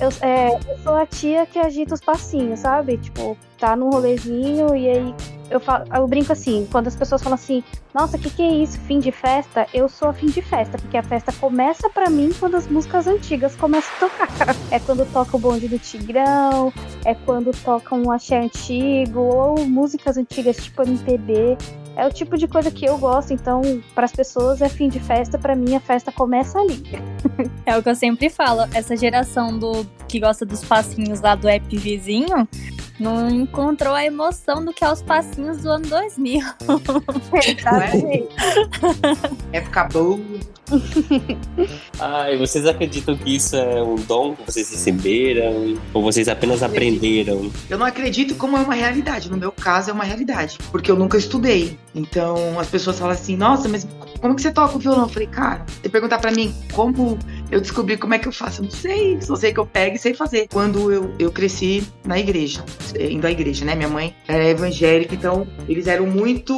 Eu, 0.00 0.08
é, 0.20 0.54
eu 0.54 0.78
sou 0.82 0.94
a 0.94 1.06
tia 1.06 1.46
que 1.46 1.58
agita 1.58 1.94
os 1.94 2.00
passinhos, 2.00 2.60
sabe? 2.60 2.96
Tipo, 2.96 3.38
tá 3.56 3.76
num 3.76 3.90
rolezinho 3.90 4.74
e 4.74 4.88
aí 4.88 5.14
eu, 5.48 5.60
falo, 5.60 5.84
eu 5.94 6.08
brinco 6.08 6.32
assim, 6.32 6.66
quando 6.72 6.88
as 6.88 6.96
pessoas 6.96 7.22
falam 7.22 7.34
assim, 7.34 7.62
nossa, 7.94 8.16
o 8.16 8.20
que, 8.20 8.30
que 8.30 8.42
é 8.42 8.50
isso? 8.54 8.80
Fim 8.80 8.98
de 8.98 9.12
festa? 9.12 9.66
Eu 9.72 9.88
sou 9.88 10.08
a 10.08 10.12
fim 10.12 10.26
de 10.26 10.42
festa, 10.42 10.76
porque 10.78 10.96
a 10.96 11.02
festa 11.02 11.32
começa 11.32 11.88
pra 11.90 12.10
mim 12.10 12.32
quando 12.40 12.56
as 12.56 12.66
músicas 12.66 13.06
antigas 13.06 13.54
começam 13.54 13.94
a 13.94 14.10
tocar. 14.10 14.56
É 14.70 14.80
quando 14.80 15.06
toca 15.12 15.36
o 15.36 15.40
bonde 15.40 15.68
do 15.68 15.78
Tigrão, 15.78 16.72
é 17.04 17.14
quando 17.14 17.52
toca 17.62 17.94
um 17.94 18.10
axé 18.10 18.40
antigo, 18.40 19.20
ou 19.20 19.64
músicas 19.66 20.16
antigas 20.16 20.56
tipo 20.56 20.82
MPB. 20.82 21.56
É 21.96 22.06
o 22.06 22.12
tipo 22.12 22.38
de 22.38 22.48
coisa 22.48 22.70
que 22.70 22.84
eu 22.84 22.96
gosto, 22.96 23.32
então, 23.32 23.60
para 23.94 24.04
as 24.04 24.12
pessoas 24.12 24.62
é 24.62 24.68
fim 24.68 24.88
de 24.88 24.98
festa, 24.98 25.38
para 25.38 25.54
mim 25.54 25.74
a 25.74 25.80
festa 25.80 26.10
começa 26.10 26.58
ali. 26.58 26.82
É 27.64 27.76
o 27.76 27.82
que 27.82 27.88
eu 27.88 27.94
sempre 27.94 28.28
falo, 28.28 28.62
essa 28.74 28.96
geração 28.96 29.56
do 29.56 29.86
que 30.08 30.18
gosta 30.18 30.44
dos 30.44 30.64
passinhos 30.64 31.20
lá 31.20 31.34
do 31.34 31.48
app 31.48 31.76
vizinho 31.76 32.48
não 32.98 33.28
encontrou 33.28 33.94
a 33.94 34.04
emoção 34.04 34.64
do 34.64 34.72
que 34.72 34.84
é 34.84 34.90
os 34.90 35.02
passinhos 35.02 35.58
do 35.58 35.70
ano 35.70 35.86
2000. 35.86 36.40
Exatamente. 37.46 38.28
Época 39.52 39.84
boa. 39.84 40.20
E 42.30 42.36
vocês 42.36 42.66
acreditam 42.66 43.16
que 43.16 43.36
isso 43.36 43.54
é 43.56 43.82
um 43.82 43.96
dom 43.96 44.34
que 44.34 44.50
vocês 44.50 44.70
receberam? 44.70 45.76
Ou 45.92 46.02
vocês 46.02 46.28
apenas 46.28 46.62
aprenderam? 46.62 47.50
Eu 47.68 47.78
não 47.78 47.86
acredito 47.86 48.34
como 48.34 48.56
é 48.56 48.60
uma 48.60 48.74
realidade. 48.74 49.30
No 49.30 49.36
meu 49.36 49.52
caso, 49.52 49.90
é 49.90 49.92
uma 49.92 50.04
realidade. 50.04 50.58
Porque 50.70 50.90
eu 50.90 50.96
nunca 50.96 51.16
estudei. 51.16 51.78
Então, 51.94 52.58
as 52.58 52.68
pessoas 52.68 52.98
falam 52.98 53.14
assim, 53.14 53.36
nossa, 53.36 53.68
mas 53.68 53.86
como 54.20 54.34
que 54.34 54.42
você 54.42 54.50
toca 54.50 54.76
o 54.76 54.78
violão? 54.78 55.02
Eu 55.02 55.08
falei, 55.08 55.28
cara, 55.28 55.64
você 55.80 55.88
perguntar 55.88 56.18
pra 56.18 56.30
mim 56.30 56.54
como 56.72 57.18
eu 57.52 57.60
descobri 57.60 57.98
como 57.98 58.14
é 58.14 58.18
que 58.18 58.26
eu 58.26 58.32
faço, 58.32 58.62
eu 58.62 58.64
não 58.64 58.70
sei. 58.70 59.20
Só 59.20 59.36
sei 59.36 59.52
que 59.52 59.60
eu 59.60 59.66
pego 59.66 59.94
e 59.94 59.98
sei 59.98 60.14
fazer. 60.14 60.48
Quando 60.50 60.90
eu, 60.90 61.14
eu 61.18 61.30
cresci 61.30 61.86
na 62.02 62.18
igreja, 62.18 62.64
indo 62.98 63.26
à 63.26 63.30
igreja, 63.30 63.62
né? 63.66 63.74
Minha 63.74 63.90
mãe 63.90 64.16
era 64.26 64.42
evangélica, 64.48 65.14
então 65.14 65.46
eles 65.68 65.86
eram 65.86 66.06
muito 66.06 66.54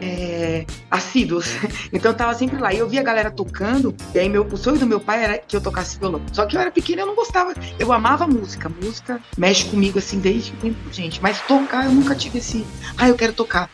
é, 0.00 0.64
assíduos. 0.90 1.52
Então 1.92 2.12
eu 2.12 2.16
tava 2.16 2.32
sempre 2.32 2.58
lá. 2.58 2.72
E 2.72 2.78
eu 2.78 2.88
via 2.88 3.00
a 3.00 3.02
galera 3.02 3.30
tocando, 3.30 3.94
e 4.14 4.18
aí 4.18 4.28
meu, 4.28 4.46
o 4.46 4.56
sonho 4.56 4.78
do 4.78 4.86
meu 4.86 4.98
pai 4.98 5.22
era 5.22 5.38
que 5.38 5.54
eu 5.54 5.60
tocasse 5.60 5.98
violão. 5.98 6.22
Só 6.32 6.46
que 6.46 6.56
eu 6.56 6.60
era 6.60 6.70
pequena 6.70 7.02
eu 7.02 7.06
não 7.06 7.14
gostava. 7.14 7.52
Eu 7.78 7.92
amava 7.92 8.26
música. 8.26 8.70
Música 8.82 9.20
mexe 9.36 9.66
comigo 9.66 9.98
assim 9.98 10.18
desde 10.18 10.52
tempo, 10.52 10.78
gente. 10.90 11.20
Mas 11.20 11.40
tocar 11.42 11.84
eu 11.84 11.92
nunca 11.92 12.14
tive 12.14 12.38
esse. 12.38 12.64
Ah, 12.96 13.08
eu 13.08 13.14
quero 13.14 13.34
tocar. 13.34 13.68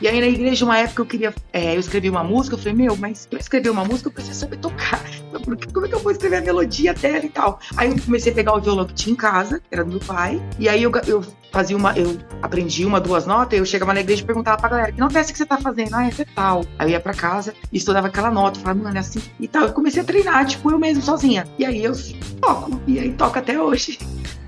E 0.00 0.08
aí 0.08 0.20
na 0.20 0.26
igreja, 0.26 0.64
uma 0.64 0.78
época 0.78 1.00
eu 1.00 1.06
queria. 1.06 1.34
é, 1.52 1.74
eu 1.74 1.80
escrevi 1.80 2.10
uma 2.10 2.22
música, 2.22 2.54
eu 2.54 2.58
falei, 2.58 2.74
meu, 2.74 2.96
mas 2.96 3.24
pra 3.24 3.38
escrever 3.38 3.70
uma 3.70 3.84
música 3.84 4.08
eu 4.08 4.12
preciso 4.12 4.38
saber 4.38 4.58
tocar. 4.58 5.02
Como 5.72 5.86
é 5.86 5.88
que 5.88 5.94
eu 5.94 6.01
vou 6.02 6.12
escrever 6.12 6.36
a 6.36 6.40
melodia 6.40 6.94
dela 6.94 7.24
e 7.24 7.28
tal? 7.28 7.58
Aí 7.76 7.90
eu 7.90 8.00
comecei 8.02 8.32
a 8.32 8.34
pegar 8.34 8.54
o 8.54 8.60
violão 8.60 8.86
que 8.86 8.94
tinha 8.94 9.12
em 9.12 9.16
casa, 9.16 9.60
que 9.60 9.66
era 9.70 9.84
do 9.84 9.90
meu 9.90 10.00
pai, 10.00 10.42
e 10.58 10.68
aí 10.68 10.82
eu, 10.82 10.92
eu 11.06 11.24
fazia 11.52 11.76
uma, 11.76 11.96
eu 11.96 12.18
aprendi 12.40 12.84
uma, 12.84 12.98
duas 12.98 13.26
notas, 13.26 13.58
eu 13.58 13.64
chegava 13.64 13.92
na 13.92 14.00
igreja 14.00 14.22
e 14.22 14.26
perguntava 14.26 14.56
pra 14.56 14.70
galera, 14.70 14.92
que 14.92 14.98
nota 14.98 15.18
é 15.18 15.20
essa 15.20 15.32
que 15.32 15.38
você 15.38 15.46
tá 15.46 15.58
fazendo? 15.58 15.94
Ah, 15.94 16.06
essa 16.06 16.22
é 16.22 16.26
tal. 16.34 16.64
Aí 16.78 16.88
eu 16.88 16.92
ia 16.92 17.00
pra 17.00 17.12
casa 17.12 17.54
e 17.70 17.76
estudava 17.76 18.06
aquela 18.06 18.30
nota, 18.30 18.58
falava, 18.58 18.82
mano, 18.82 18.96
é 18.96 19.00
assim 19.00 19.20
e 19.38 19.46
tal. 19.46 19.64
Eu 19.64 19.72
comecei 19.72 20.02
a 20.02 20.04
treinar, 20.04 20.46
tipo, 20.46 20.70
eu 20.70 20.78
mesmo 20.78 21.02
sozinha. 21.02 21.46
E 21.58 21.64
aí 21.64 21.84
eu 21.84 21.92
toco, 22.40 22.80
e 22.86 22.98
aí 22.98 23.12
toco 23.12 23.38
até 23.38 23.60
hoje. 23.60 23.98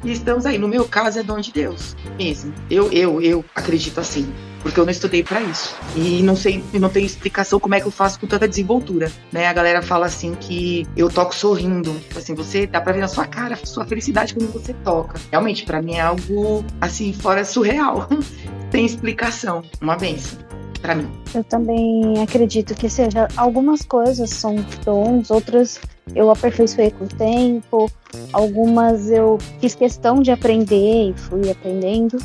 E 0.03 0.13
estamos 0.13 0.47
aí. 0.47 0.59
No 0.59 0.69
meu 0.69 0.87
caso, 0.87 1.19
é 1.19 1.23
dom 1.23 1.39
de 1.39 1.53
Deus 1.53 1.97
mesmo. 2.19 2.53
Eu, 2.71 2.91
eu, 2.93 3.21
eu 3.21 3.45
acredito 3.55 4.01
assim 4.01 4.33
porque 4.65 4.81
eu 4.81 4.85
não 4.85 4.91
estudei 4.91 5.23
para 5.23 5.43
isso. 5.43 5.77
E 5.95 6.23
não 6.23 6.35
sei, 6.35 6.65
não 6.73 6.89
tenho 6.89 7.05
explicação 7.05 7.61
como 7.61 7.75
é 7.75 7.81
que 7.81 7.87
eu 7.87 7.91
faço 7.91 8.19
com 8.19 8.27
tanta 8.27 8.49
desenvoltura, 8.49 9.13
né? 9.31 9.47
A 9.47 9.53
galera 9.53 9.83
fala 9.83 10.07
assim 10.07 10.35
que 10.35 10.87
eu 10.97 11.11
toco 11.11 11.35
sorrindo, 11.35 11.95
assim, 12.17 12.35
você 12.35 12.67
dá 12.67 12.81
para 12.81 12.95
ver 12.95 13.01
na 13.01 13.09
sua 13.09 13.27
cara 13.27 13.57
sua 13.63 13.85
felicidade 13.85 14.35
quando 14.35 14.51
você 14.51 14.73
toca. 14.83 15.21
Realmente 15.31 15.65
para 15.65 15.83
mim 15.83 15.97
é 15.97 16.01
algo 16.01 16.65
assim 16.81 17.13
fora 17.13 17.45
surreal. 17.45 18.09
Tem 18.73 18.87
explicação, 18.87 19.63
uma 19.81 19.97
benção 19.97 20.39
para 20.81 20.95
mim. 20.95 21.11
Eu 21.35 21.45
também 21.45 22.23
acredito 22.23 22.75
que 22.75 22.89
seja 22.89 23.29
algumas 23.37 23.83
coisas 23.83 24.31
são 24.31 24.57
dons, 24.85 25.31
outras 25.31 25.79
eu 26.15 26.31
aperfeiçoei 26.31 26.91
com 26.91 27.05
o 27.05 27.09
tempo, 27.09 27.91
algumas 28.33 29.11
eu 29.11 29.39
fiz 29.61 29.75
questão 29.75 30.21
de 30.23 30.31
aprender 30.31 31.11
e 31.11 31.15
fui 31.15 31.51
aprendendo. 31.51 32.19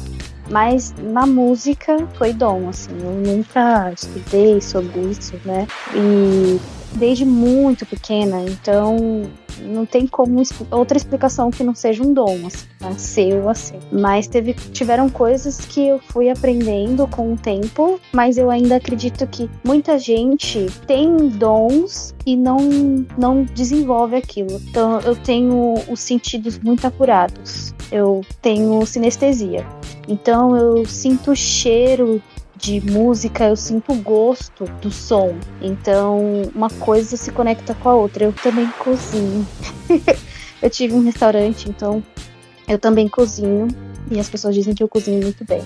Mas 0.50 0.94
na 0.98 1.26
música 1.26 2.08
foi 2.16 2.34
dom, 2.34 2.70
assim, 2.70 2.92
eu 3.02 3.12
nunca 3.12 3.92
estudei 3.94 4.60
sobre 4.62 5.00
isso, 5.02 5.40
né? 5.46 5.68
E 5.94 6.60
desde 6.94 7.26
muito 7.26 7.86
pequena, 7.86 8.42
então 8.42 8.98
não 9.62 9.86
tem 9.86 10.08
como 10.08 10.42
outra 10.72 10.98
explicação 10.98 11.52
que 11.52 11.64
não 11.64 11.76
seja 11.76 12.04
um 12.04 12.14
dom, 12.14 12.48
assim, 12.48 12.68
nasceu 12.80 13.50
assim. 13.50 13.78
Mas 13.92 14.28
teve, 14.28 14.54
tiveram 14.54 15.10
coisas 15.10 15.60
que 15.60 15.88
eu 15.88 16.00
fui 16.00 16.30
aprendendo 16.30 17.08
com 17.08 17.34
o 17.34 17.38
tempo, 17.38 18.00
mas 18.12 18.38
eu 18.38 18.50
ainda 18.50 18.78
acredito 18.78 19.28
que 19.28 19.50
muita 19.64 20.00
gente 20.00 20.66
tem 20.88 21.16
dons 21.30 22.16
e 22.26 22.36
não, 22.36 22.58
não 23.18 23.44
desenvolve 23.44 24.16
aquilo. 24.16 24.62
Então 24.70 25.00
eu 25.02 25.16
tenho 25.16 25.76
os 25.90 26.00
sentidos 26.00 26.58
muito 26.60 26.86
apurados. 26.88 27.74
Eu 27.92 28.22
tenho 28.42 28.86
sinestesia. 28.86 29.66
Então 30.08 30.56
eu 30.56 30.86
sinto 30.86 31.32
o 31.32 31.36
cheiro 31.36 32.22
de 32.56 32.82
música, 32.82 33.46
eu 33.46 33.56
sinto 33.56 33.94
o 33.94 33.96
gosto 33.96 34.66
do 34.82 34.92
som. 34.92 35.36
Então 35.62 36.44
uma 36.54 36.70
coisa 36.70 37.16
se 37.16 37.32
conecta 37.32 37.74
com 37.74 37.90
a 37.90 37.96
outra. 37.96 38.26
Eu 38.26 38.34
também 38.34 38.68
cozinho. 38.80 39.48
eu 40.62 40.70
tive 40.70 40.94
um 40.94 41.04
restaurante, 41.04 41.70
então 41.70 42.04
eu 42.68 42.78
também 42.78 43.08
cozinho 43.08 43.68
e 44.12 44.20
as 44.20 44.30
pessoas 44.30 44.56
dizem 44.56 44.74
que 44.74 44.84
eu 44.84 44.88
cozinho 44.88 45.22
muito 45.22 45.46
bem. 45.46 45.62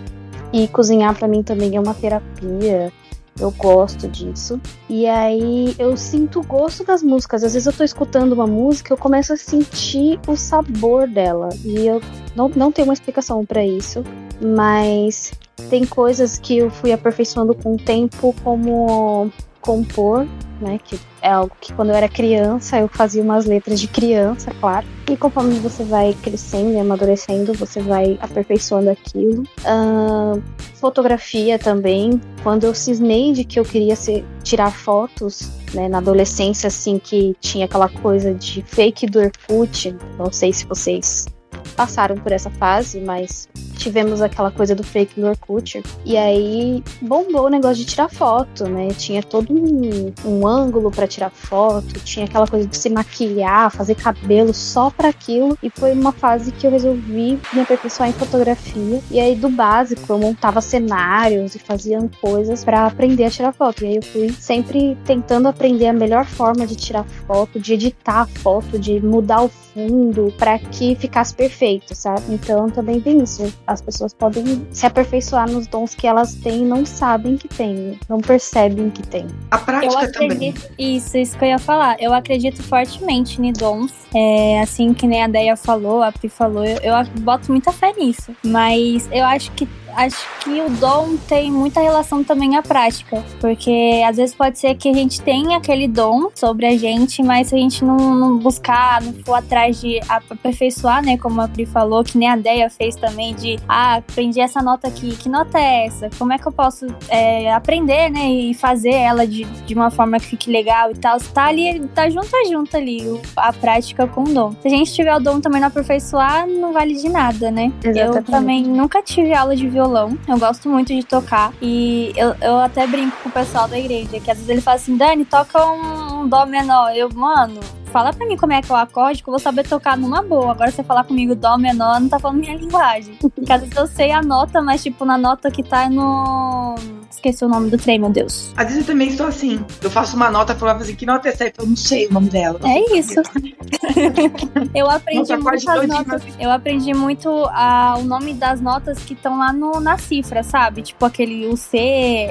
E 0.52 0.68
cozinhar 0.68 1.18
para 1.18 1.28
mim 1.28 1.42
também 1.42 1.76
é 1.76 1.80
uma 1.80 1.94
terapia. 1.94 2.94
Eu 3.40 3.52
gosto 3.52 4.08
disso. 4.08 4.60
E 4.90 5.08
aí 5.08 5.76
eu 5.80 5.98
sinto 5.98 6.40
o 6.40 6.44
gosto 6.44 6.84
das 6.84 7.02
músicas. 7.02 7.44
Às 7.44 7.54
vezes 7.54 7.66
eu 7.66 7.74
tô 7.74 7.84
escutando 7.84 8.34
uma 8.34 8.48
música, 8.48 8.94
eu 8.94 8.98
começo 8.98 9.34
a 9.34 9.38
sentir 9.38 10.20
o 10.28 10.36
sabor 10.36 11.08
dela. 11.08 11.50
E 11.64 11.88
eu 11.88 12.02
não, 12.36 12.50
não 12.50 12.72
tenho 12.72 12.88
uma 12.88 12.94
explicação 12.94 13.46
para 13.46 13.66
isso. 13.66 14.04
Mas 14.40 15.32
tem 15.70 15.86
coisas 15.86 16.38
que 16.38 16.58
eu 16.58 16.70
fui 16.70 16.92
aperfeiçoando 16.92 17.56
com 17.56 17.74
o 17.74 17.78
tempo, 17.78 18.36
como 18.44 19.32
compor, 19.64 20.28
né? 20.62 20.80
Que 20.84 21.00
é 21.22 21.32
algo 21.32 21.56
que 21.60 21.74
quando 21.74 21.90
eu 21.90 21.96
era 21.96 22.10
criança 22.10 22.78
eu 22.78 22.88
fazia 22.88 23.24
umas 23.24 23.46
letras 23.46 23.80
de 23.80 23.88
criança, 23.88 24.52
claro. 24.60 24.86
E 25.10 25.18
conforme 25.18 25.58
você 25.60 25.84
vai 25.84 26.16
crescendo 26.22 26.74
e 26.74 26.80
amadurecendo, 26.80 27.54
você 27.54 27.82
vai 27.82 28.18
aperfeiçoando 28.22 28.90
aquilo. 28.90 29.44
Uh, 29.62 30.42
fotografia 30.76 31.58
também. 31.58 32.22
Quando 32.44 32.66
eu 32.66 32.76
cismei 32.76 33.32
de 33.32 33.44
que 33.44 33.60
eu 33.60 33.64
queria 33.64 33.96
ser, 33.96 34.26
tirar 34.44 34.72
fotos, 34.72 35.50
né, 35.74 35.88
na 35.88 35.98
adolescência, 35.98 36.68
assim, 36.68 37.00
que 37.00 37.36
tinha 37.40 37.66
aquela 37.66 37.90
coisa 37.90 38.34
de 38.34 38.62
fake 38.64 39.08
do 39.08 39.20
Orkut. 39.20 39.96
Não 40.18 40.32
sei 40.32 40.54
se 40.54 40.66
vocês 40.66 41.28
passaram 41.76 42.16
por 42.16 42.32
essa 42.32 42.50
fase, 42.52 43.00
mas 43.00 43.48
tivemos 43.84 44.22
aquela 44.22 44.50
coisa 44.50 44.74
do 44.74 44.84
fake 44.84 45.20
do 45.20 45.28
Orkut. 45.28 45.84
E 46.06 46.16
aí 46.16 46.84
bombou 47.02 47.48
o 47.48 47.50
negócio 47.50 47.78
de 47.78 47.86
tirar 47.86 48.10
foto, 48.10 48.66
né? 48.66 48.90
Tinha 48.98 49.22
todo 49.22 49.54
um, 49.54 50.14
um 50.26 50.48
ângulo 50.48 50.90
para 50.90 51.06
tirar 51.06 51.30
foto, 51.30 52.00
tinha 52.00 52.26
aquela 52.26 52.48
coisa 52.48 52.66
de 52.66 52.78
se 52.78 52.90
maquiar, 52.90 53.72
fazer 53.72 53.96
cabelo 53.96 54.54
só 54.54 54.90
para 54.90 55.10
aquilo. 55.10 55.58
E 55.62 55.70
foi 55.70 55.92
uma 55.92 56.12
fase 56.12 56.52
que 56.52 56.66
eu 56.66 56.72
resolvi 56.72 57.40
me 57.54 57.62
aperfeiçoar 57.62 58.10
em 58.10 58.14
fotografia. 58.14 59.02
E 59.12 59.20
aí 59.20 59.36
do 59.36 59.50
básico 59.50 60.12
eu 60.12 60.18
montava 60.18 60.62
cenários 60.62 61.56
e 61.56 61.60
fazia 61.60 62.00
coisas 62.22 62.64
para 62.64 62.86
aprender 62.86 63.26
a 63.26 63.30
tirar 63.30 63.52
foto. 63.52 63.84
E 63.84 63.88
aí 63.88 63.96
eu 63.98 64.02
fui 64.02 64.30
sempre 64.32 64.98
tentando 65.06 65.48
aprender 65.48 65.88
a 65.88 65.94
melhor 65.94 66.26
forma 66.26 66.66
de 66.66 66.76
tirar 66.76 67.06
foto, 67.28 67.60
de 67.60 67.74
editar 67.74 68.22
a 68.22 68.26
foto, 68.26 68.80
de 68.80 69.00
mudar 69.02 69.44
o 69.44 69.50
fundo 69.50 70.34
para 70.38 70.58
que 70.60 70.96
ficasse 70.96 71.34
perfeito, 71.34 71.96
sabe? 71.96 72.22
Então 72.30 72.70
também 72.70 73.02
tem 73.02 73.22
isso 73.22 73.52
as 73.74 73.82
pessoas 73.82 74.14
podem 74.14 74.66
se 74.72 74.86
aperfeiçoar 74.86 75.50
nos 75.50 75.68
dons 75.68 75.96
que 75.96 76.08
elas 76.08 76.36
têm 76.36 76.62
e 76.62 76.66
não 76.66 76.86
sabem 76.86 77.38
que 77.38 77.48
têm, 77.48 78.00
não 78.08 78.20
percebem 78.20 78.90
que 78.90 79.04
têm. 79.04 79.28
A 79.52 79.58
prática 79.58 79.94
eu 79.94 79.98
acredito, 79.98 80.30
também. 80.30 80.54
Isso, 80.78 81.18
isso 81.18 81.38
que 81.38 81.44
eu 81.44 81.50
ia 81.50 81.60
falar. 81.60 81.98
Eu 82.00 82.14
acredito 82.14 82.62
fortemente 82.64 83.42
em 83.42 83.52
dons. 83.52 83.92
É, 84.14 84.62
assim 84.62 84.94
que 84.94 85.08
nem 85.08 85.24
a 85.24 85.28
Deia 85.28 85.56
falou, 85.58 86.04
a 86.04 86.12
Pri 86.12 86.30
falou, 86.30 86.64
eu, 86.64 86.78
eu 86.78 86.94
boto 87.22 87.52
muita 87.52 87.72
fé 87.72 87.92
nisso. 87.94 88.36
Mas 88.46 89.10
eu 89.12 89.26
acho 89.26 89.52
que 89.52 89.68
acho 89.96 90.28
que 90.40 90.62
o 90.62 90.70
dom 90.70 91.18
tem 91.28 91.52
muita 91.52 91.82
relação 91.82 92.24
também 92.24 92.56
à 92.58 92.62
prática, 92.62 93.24
porque 93.40 94.02
às 94.08 94.18
vezes 94.18 94.36
pode 94.36 94.60
ser 94.60 94.76
que 94.76 94.90
a 94.90 94.94
gente 94.94 95.22
tenha 95.22 95.58
aquele 95.58 95.88
dom 95.88 96.30
sobre 96.34 96.66
a 96.66 96.78
gente, 96.78 97.22
mas 97.22 97.48
se 97.48 97.56
a 97.56 97.58
gente 97.58 97.84
não, 97.84 97.98
não 97.98 98.38
buscar, 98.38 99.02
não 99.02 99.14
for 99.24 99.36
atrás 99.36 99.80
de 99.80 100.00
aperfeiçoar, 100.08 101.04
né, 101.04 101.18
como 101.18 101.42
a 101.42 101.48
Pri 101.48 101.66
falou, 101.66 102.04
que 102.04 102.18
nem 102.18 102.30
a 102.30 102.36
Deia 102.36 102.70
fez 102.70 102.96
também, 102.96 103.34
de, 103.36 103.60
ah, 103.68 103.96
aprendi 103.96 104.40
essa 104.40 104.62
nota 104.62 104.88
aqui, 104.88 105.16
que 105.16 105.30
nota 105.30 105.58
é 105.60 105.86
essa? 105.86 106.10
Como 106.18 106.34
é 106.34 106.38
que 106.38 106.48
eu 106.48 106.52
posso 106.52 106.88
é, 107.10 107.52
aprender, 107.54 108.10
né, 108.10 108.30
e 108.30 108.54
fazer 108.54 108.94
ela 108.94 109.26
de, 109.26 109.44
de 109.44 109.74
uma 109.74 109.90
forma 109.90 110.20
que 110.20 110.26
fique 110.26 110.52
legal 110.52 110.92
e 110.92 110.96
tal? 110.96 111.18
Tá 111.34 111.46
ali, 111.46 111.80
tá 111.94 112.10
junto 112.10 112.36
a 112.36 112.44
junto 112.50 112.76
ali, 112.76 113.22
a 113.36 113.54
prática 113.54 114.08
com 114.08 114.24
o 114.24 114.34
dom. 114.34 114.52
Se 114.62 114.68
a 114.68 114.72
gente 114.72 114.94
tiver 114.94 115.16
o 115.16 115.20
dom 115.20 115.40
também 115.40 115.62
não 115.62 115.68
aperfeiçoar, 115.68 116.48
não 116.48 116.74
vale 116.74 116.96
de 116.96 117.10
nada, 117.10 117.52
né? 117.52 117.72
Exatamente. 117.84 118.18
Eu 118.18 118.24
também 118.24 118.64
nunca 118.64 119.02
tive 119.02 119.34
aula 119.34 119.56
de 119.56 119.68
violão 119.68 119.83
violão. 119.84 120.18
Eu 120.28 120.40
gosto 120.40 120.70
muito 120.70 120.94
de 120.94 121.04
tocar. 121.04 121.54
E 121.62 122.14
eu, 122.16 122.36
eu 122.42 122.60
até 122.60 122.88
brinco 122.88 123.16
com 123.22 123.30
o 123.30 123.32
pessoal 123.32 123.68
da 123.68 123.78
igreja, 123.78 124.20
que 124.20 124.32
às 124.32 124.38
vezes 124.38 124.50
ele 124.50 124.62
fala 124.62 124.76
assim, 124.76 124.96
Dani, 124.96 125.26
toca 125.26 125.64
um, 125.66 126.28
dó 126.28 126.46
menor. 126.46 126.96
Eu, 126.96 127.10
mano, 127.14 127.60
fala 127.92 128.14
pra 128.14 128.26
mim 128.26 128.38
como 128.38 128.54
é 128.54 128.62
que 128.62 128.72
é 128.72 128.76
o 128.76 128.78
acorde, 128.78 129.22
que 129.22 129.30
eu 129.30 129.32
vou 129.32 129.40
saber 129.40 129.68
tocar 129.68 129.98
numa 129.98 130.22
boa. 130.22 130.52
Agora 130.52 130.72
você 130.72 130.84
falar 130.84 131.04
comigo 131.04 131.36
dó 131.36 131.58
menor, 131.58 132.00
não 132.00 132.10
tá 132.10 132.20
falando 132.20 132.40
minha 132.40 132.56
linguagem. 132.56 133.16
Porque 133.20 133.52
às 133.52 133.62
vezes 133.62 133.76
eu 133.76 133.88
sei 133.88 134.12
a 134.12 134.22
nota, 134.22 134.62
mas 134.62 134.82
tipo, 134.82 135.04
na 135.06 135.18
nota 135.18 135.52
que 135.52 135.64
tá 135.64 135.90
no. 135.90 136.76
Esqueci 137.14 137.46
o 137.46 137.48
nome 137.48 137.70
do 137.70 137.78
trem, 137.78 138.00
meu 138.00 138.10
Deus. 138.10 138.52
Às 138.58 138.66
vezes 138.66 138.82
eu 138.82 138.88
também 138.88 139.08
estou 139.08 139.28
assim. 139.28 139.64
Eu 139.82 139.92
faço 139.92 140.16
uma 140.16 140.32
nota 140.32 140.54
e 140.54 140.56
falo 140.56 140.72
assim, 140.72 140.96
que 140.96 141.06
nota 141.06 141.30
é 141.30 141.32
essa? 141.32 141.54
Eu 141.60 141.68
não 141.68 141.76
sei 141.76 142.08
o 142.08 142.14
nome 142.14 142.28
dela. 142.30 142.60
É 142.64 142.98
isso. 142.98 143.22
eu 144.74 144.90
aprendi 144.90 145.38
muito 145.38 145.70
as 145.70 145.88
notas. 145.88 146.24
Eu 146.40 146.52
aprendi 146.52 146.94
muito 146.94 147.30
a, 147.52 147.96
o 148.00 148.04
nome 148.04 148.34
das 148.34 148.60
notas 148.60 148.98
que 149.00 149.14
estão 149.14 149.38
lá 149.38 149.54
no, 149.54 149.80
na 149.80 149.98
cifra, 149.98 150.42
sabe? 150.42 150.82
Tipo 150.82 151.06
aquele 151.06 151.46
o 151.46 151.56
C, 151.56 151.78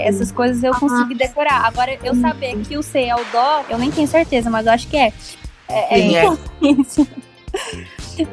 essas 0.00 0.32
coisas 0.32 0.62
eu 0.64 0.74
consegui 0.74 1.14
decorar. 1.14 1.64
Agora, 1.64 1.96
eu 2.02 2.16
saber 2.16 2.58
que 2.62 2.76
o 2.76 2.82
C 2.82 3.04
é 3.04 3.14
o 3.14 3.24
Dó, 3.32 3.64
eu 3.70 3.78
nem 3.78 3.90
tenho 3.90 4.08
certeza, 4.08 4.50
mas 4.50 4.66
eu 4.66 4.72
acho 4.72 4.88
que 4.88 4.96
é. 4.96 5.12
É, 5.68 6.00
é, 6.00 6.26
é. 6.26 6.36
isso. 6.60 7.06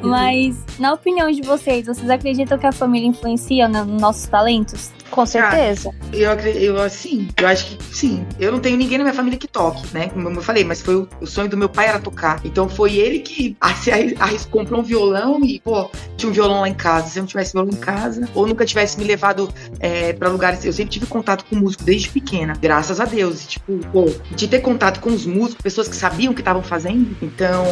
Mas, 0.02 0.56
na 0.78 0.92
opinião 0.92 1.30
de 1.30 1.40
vocês, 1.40 1.86
vocês 1.86 2.10
acreditam 2.10 2.58
que 2.58 2.66
a 2.66 2.72
família 2.72 3.08
influencia 3.08 3.66
nos 3.66 3.86
nossos 3.86 4.26
talentos? 4.26 4.90
Com 5.10 5.26
certeza. 5.26 5.90
Ah, 5.92 6.16
eu, 6.16 6.30
eu, 6.32 6.80
assim, 6.80 7.28
eu 7.36 7.46
acho 7.48 7.66
que 7.66 7.84
sim. 7.94 8.24
Eu 8.38 8.52
não 8.52 8.60
tenho 8.60 8.76
ninguém 8.76 8.98
na 8.98 9.04
minha 9.04 9.14
família 9.14 9.38
que 9.38 9.48
toque, 9.48 9.82
né? 9.92 10.08
Como 10.08 10.28
eu 10.28 10.42
falei, 10.42 10.64
mas 10.64 10.80
foi 10.80 10.96
o, 10.96 11.08
o 11.20 11.26
sonho 11.26 11.48
do 11.48 11.56
meu 11.56 11.68
pai 11.68 11.88
era 11.88 11.98
tocar. 11.98 12.40
Então 12.44 12.68
foi 12.68 12.96
ele 12.96 13.20
que 13.20 13.56
se 13.82 13.90
arriscou, 14.18 14.60
comprou 14.60 14.80
um 14.80 14.84
violão 14.84 15.40
e, 15.44 15.60
pô, 15.60 15.90
tinha 16.16 16.30
um 16.30 16.32
violão 16.32 16.60
lá 16.60 16.68
em 16.68 16.74
casa. 16.74 17.08
Se 17.08 17.18
eu 17.18 17.22
não 17.22 17.28
tivesse 17.28 17.52
violão 17.52 17.72
em 17.72 17.76
casa, 17.76 18.28
ou 18.34 18.46
nunca 18.46 18.64
tivesse 18.64 18.98
me 18.98 19.04
levado 19.04 19.52
é, 19.80 20.12
para 20.12 20.28
lugares. 20.28 20.64
Eu 20.64 20.72
sempre 20.72 20.92
tive 20.92 21.06
contato 21.06 21.44
com 21.44 21.56
músico 21.56 21.82
desde 21.84 22.08
pequena, 22.08 22.54
graças 22.60 23.00
a 23.00 23.04
Deus. 23.04 23.44
E, 23.44 23.48
tipo, 23.48 23.78
pô, 23.92 24.06
de 24.30 24.46
ter 24.46 24.60
contato 24.60 25.00
com 25.00 25.10
os 25.10 25.26
músicos, 25.26 25.62
pessoas 25.62 25.88
que 25.88 25.96
sabiam 25.96 26.32
o 26.32 26.34
que 26.34 26.40
estavam 26.40 26.62
fazendo, 26.62 27.16
então 27.20 27.64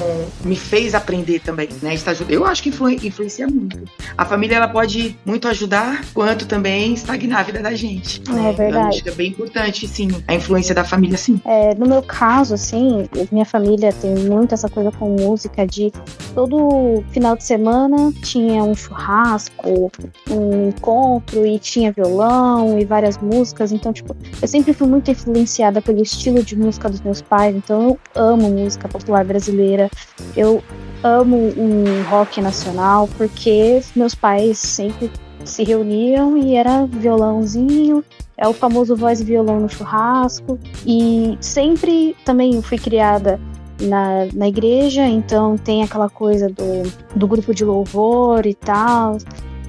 me 0.45 0.57
fez 0.57 0.95
aprender 0.95 1.40
também, 1.40 1.68
né? 1.83 1.95
Eu 2.28 2.45
acho 2.45 2.62
que 2.62 2.68
influ, 2.71 2.90
influencia 2.90 3.47
muito. 3.47 3.78
A 4.16 4.25
família 4.25 4.57
ela 4.57 4.68
pode 4.68 5.16
muito 5.25 5.47
ajudar, 5.49 6.04
quanto 6.12 6.47
também 6.47 6.95
estagnar 6.95 7.27
na 7.28 7.42
vida 7.42 7.61
da 7.61 7.75
gente. 7.75 8.23
É 8.28 8.32
né? 8.32 8.52
verdade. 8.52 9.02
É 9.06 9.11
bem 9.12 9.28
importante, 9.30 9.87
sim, 9.87 10.08
a 10.26 10.35
influência 10.35 10.75
da 10.75 10.85
família, 10.85 11.16
sim. 11.16 11.40
É, 11.44 11.75
no 11.75 11.87
meu 11.87 12.02
caso, 12.02 12.54
assim, 12.54 13.08
minha 13.30 13.44
família 13.44 13.92
tem 13.92 14.14
muito 14.14 14.54
essa 14.54 14.68
coisa 14.68 14.90
com 14.92 15.11
música 15.11 15.66
de 15.66 15.92
todo 16.35 17.02
final 17.11 17.37
de 17.37 17.44
semana 17.44 18.12
tinha 18.23 18.62
um 18.62 18.75
churrasco, 18.75 19.90
um 20.30 20.68
encontro 20.68 21.47
e 21.47 21.58
tinha 21.58 21.92
violão 21.92 22.78
e 22.78 22.85
várias 22.85 23.18
músicas. 23.18 23.73
Então, 23.73 23.92
tipo, 23.92 24.16
eu 24.40 24.49
sempre 24.49 24.73
fui 24.73 24.87
muito 24.87 25.11
influenciada 25.11 25.80
pelo 25.80 26.02
estilo 26.02 26.42
de 26.42 26.56
música 26.56 26.88
dos 26.88 27.00
meus 27.00 27.20
pais. 27.20 27.54
Então, 27.54 27.82
eu 27.82 27.99
amo 28.14 28.50
música 28.50 28.88
popular 28.88 29.25
brasileira. 29.25 29.90
Eu 30.37 30.62
amo 31.02 31.37
um 31.56 32.02
rock 32.08 32.40
nacional 32.40 33.08
porque 33.16 33.80
meus 33.94 34.14
pais 34.14 34.58
sempre 34.58 35.11
se 35.45 35.64
reuniam 35.64 36.37
e 36.37 36.54
era 36.54 36.87
violãozinho, 36.87 38.04
é 38.37 38.47
o 38.47 38.52
famoso 38.52 38.95
voz 38.95 39.21
e 39.21 39.25
violão 39.25 39.61
no 39.61 39.68
churrasco. 39.68 40.59
E 40.87 41.37
sempre 41.40 42.16
também 42.25 42.61
fui 42.62 42.78
criada 42.78 43.40
na, 43.80 44.26
na 44.33 44.49
igreja, 44.49 45.07
então 45.07 45.57
tem 45.57 45.83
aquela 45.83 46.09
coisa 46.09 46.49
do, 46.49 46.90
do 47.16 47.26
grupo 47.26 47.54
de 47.54 47.64
louvor 47.64 48.47
e 48.47 48.54
tal. 48.54 49.18